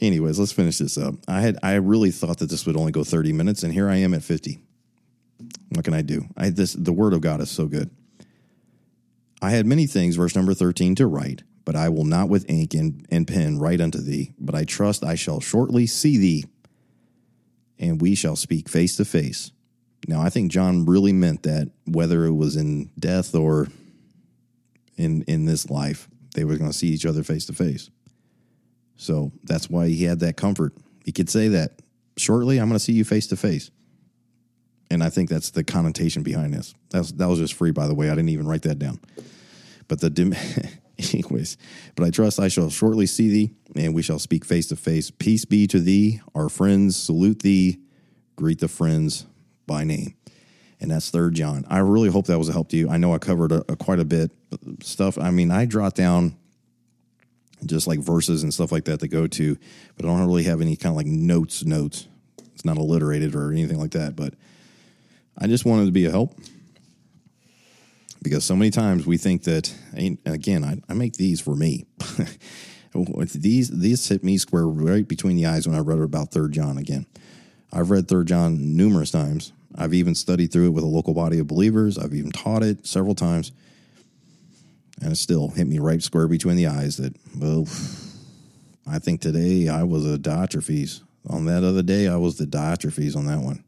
[0.00, 1.14] Anyways, let's finish this up.
[1.28, 3.96] I had I really thought that this would only go 30 minutes, and here I
[3.96, 4.58] am at 50.
[5.70, 6.26] What can I do?
[6.36, 7.90] I this the word of God is so good.
[9.42, 12.74] I had many things, verse number 13, to write, but I will not with ink
[12.74, 16.44] and, and pen write unto thee, but I trust I shall shortly see thee,
[17.78, 19.52] and we shall speak face to face.
[20.08, 23.68] Now I think John really meant that whether it was in death or
[24.96, 27.90] in in this life, they were going to see each other face to face.
[29.00, 30.74] So that's why he had that comfort.
[31.06, 31.80] He could say that
[32.18, 33.70] shortly, I'm going to see you face to face.
[34.90, 36.74] And I think that's the connotation behind this.
[36.90, 38.10] That was, that was just free, by the way.
[38.10, 39.00] I didn't even write that down.
[39.88, 40.36] But the,
[41.14, 41.56] anyways,
[41.94, 45.10] but I trust I shall shortly see thee, and we shall speak face to face.
[45.10, 46.20] Peace be to thee.
[46.34, 47.80] Our friends salute thee.
[48.36, 49.24] Greet the friends
[49.66, 50.14] by name.
[50.78, 51.64] And that's third John.
[51.70, 52.90] I really hope that was a help to you.
[52.90, 54.30] I know I covered a, a quite a bit
[54.82, 55.16] stuff.
[55.16, 56.36] I mean, I jot down
[57.66, 59.56] just like verses and stuff like that to go to,
[59.96, 62.06] but I don't really have any kind of like notes, notes.
[62.54, 64.34] It's not alliterated or anything like that, but
[65.38, 66.38] I just wanted to be a help
[68.22, 71.86] because so many times we think that, and again, I, I make these for me.
[73.34, 76.76] these these hit me square right between the eyes when I read about Third John
[76.76, 77.06] again.
[77.72, 79.52] I've read Third John numerous times.
[79.74, 81.96] I've even studied through it with a local body of believers.
[81.96, 83.52] I've even taught it several times
[85.00, 87.66] and it still hit me right square between the eyes that, well,
[88.86, 91.02] I think today I was a Diotrephes.
[91.28, 93.64] On that other day, I was the Diotrephes on that one.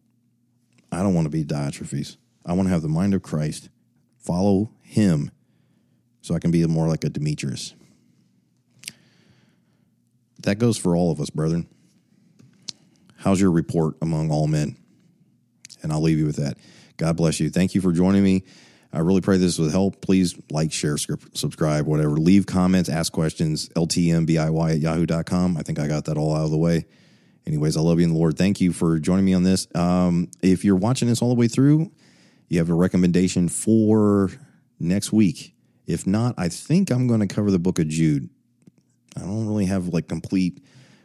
[0.90, 2.16] I don't want to be Diotrephes.
[2.44, 3.68] I want to have the mind of Christ,
[4.18, 5.30] follow him,
[6.22, 7.74] so I can be more like a Demetrius.
[10.42, 11.68] That goes for all of us, brethren.
[13.16, 14.76] How's your report among all men?
[15.82, 16.58] And I'll leave you with that.
[16.96, 17.48] God bless you.
[17.48, 18.44] Thank you for joining me.
[18.92, 20.02] I really pray this will help.
[20.02, 22.10] Please like, share, subscribe, whatever.
[22.10, 25.56] Leave comments, ask questions, ltmbiy at yahoo.com.
[25.56, 26.84] I think I got that all out of the way.
[27.46, 28.36] Anyways, I love you in the Lord.
[28.36, 29.66] Thank you for joining me on this.
[29.74, 31.90] Um, if you're watching this all the way through,
[32.48, 34.30] you have a recommendation for
[34.78, 35.54] next week.
[35.86, 38.28] If not, I think I'm going to cover the book of Jude.
[39.16, 40.62] I don't really have like complete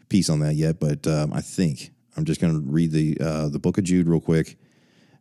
[0.10, 3.50] piece on that yet, but um, I think I'm just going to read the uh,
[3.50, 4.58] the book of Jude real quick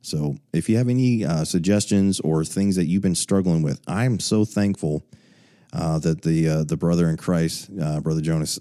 [0.07, 4.21] so if you have any uh, suggestions or things that you've been struggling with, I'm
[4.21, 5.05] so thankful
[5.73, 8.61] uh, that the uh, the brother in Christ, uh, brother Jonas,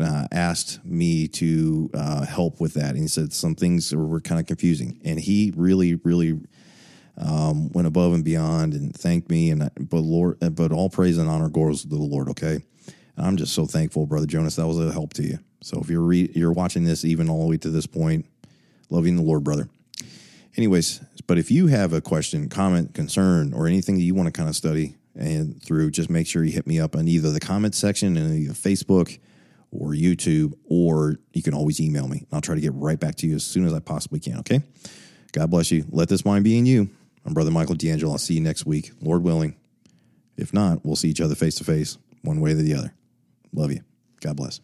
[0.00, 2.90] uh, asked me to uh, help with that.
[2.90, 6.40] And he said some things were kind of confusing, and he really, really
[7.16, 9.50] um, went above and beyond and thanked me.
[9.50, 12.28] And but Lord, but all praise and honor goes to the Lord.
[12.30, 12.64] Okay,
[13.16, 14.56] and I'm just so thankful, brother Jonas.
[14.56, 15.38] That was a help to you.
[15.62, 18.26] So if you're re- you're watching this even all the way to this point,
[18.90, 19.68] loving the Lord, brother.
[20.56, 24.32] Anyways, but if you have a question, comment, concern, or anything that you want to
[24.32, 27.40] kind of study and through, just make sure you hit me up on either the
[27.40, 29.18] comment section in Facebook
[29.70, 32.26] or YouTube, or you can always email me.
[32.30, 34.38] I'll try to get right back to you as soon as I possibly can.
[34.40, 34.60] Okay.
[35.32, 35.86] God bless you.
[35.90, 36.90] Let this mind be in you.
[37.24, 38.12] I'm Brother Michael D'Angelo.
[38.12, 39.56] I'll see you next week, Lord willing.
[40.36, 42.92] If not, we'll see each other face to face, one way or the other.
[43.54, 43.80] Love you.
[44.20, 44.60] God bless.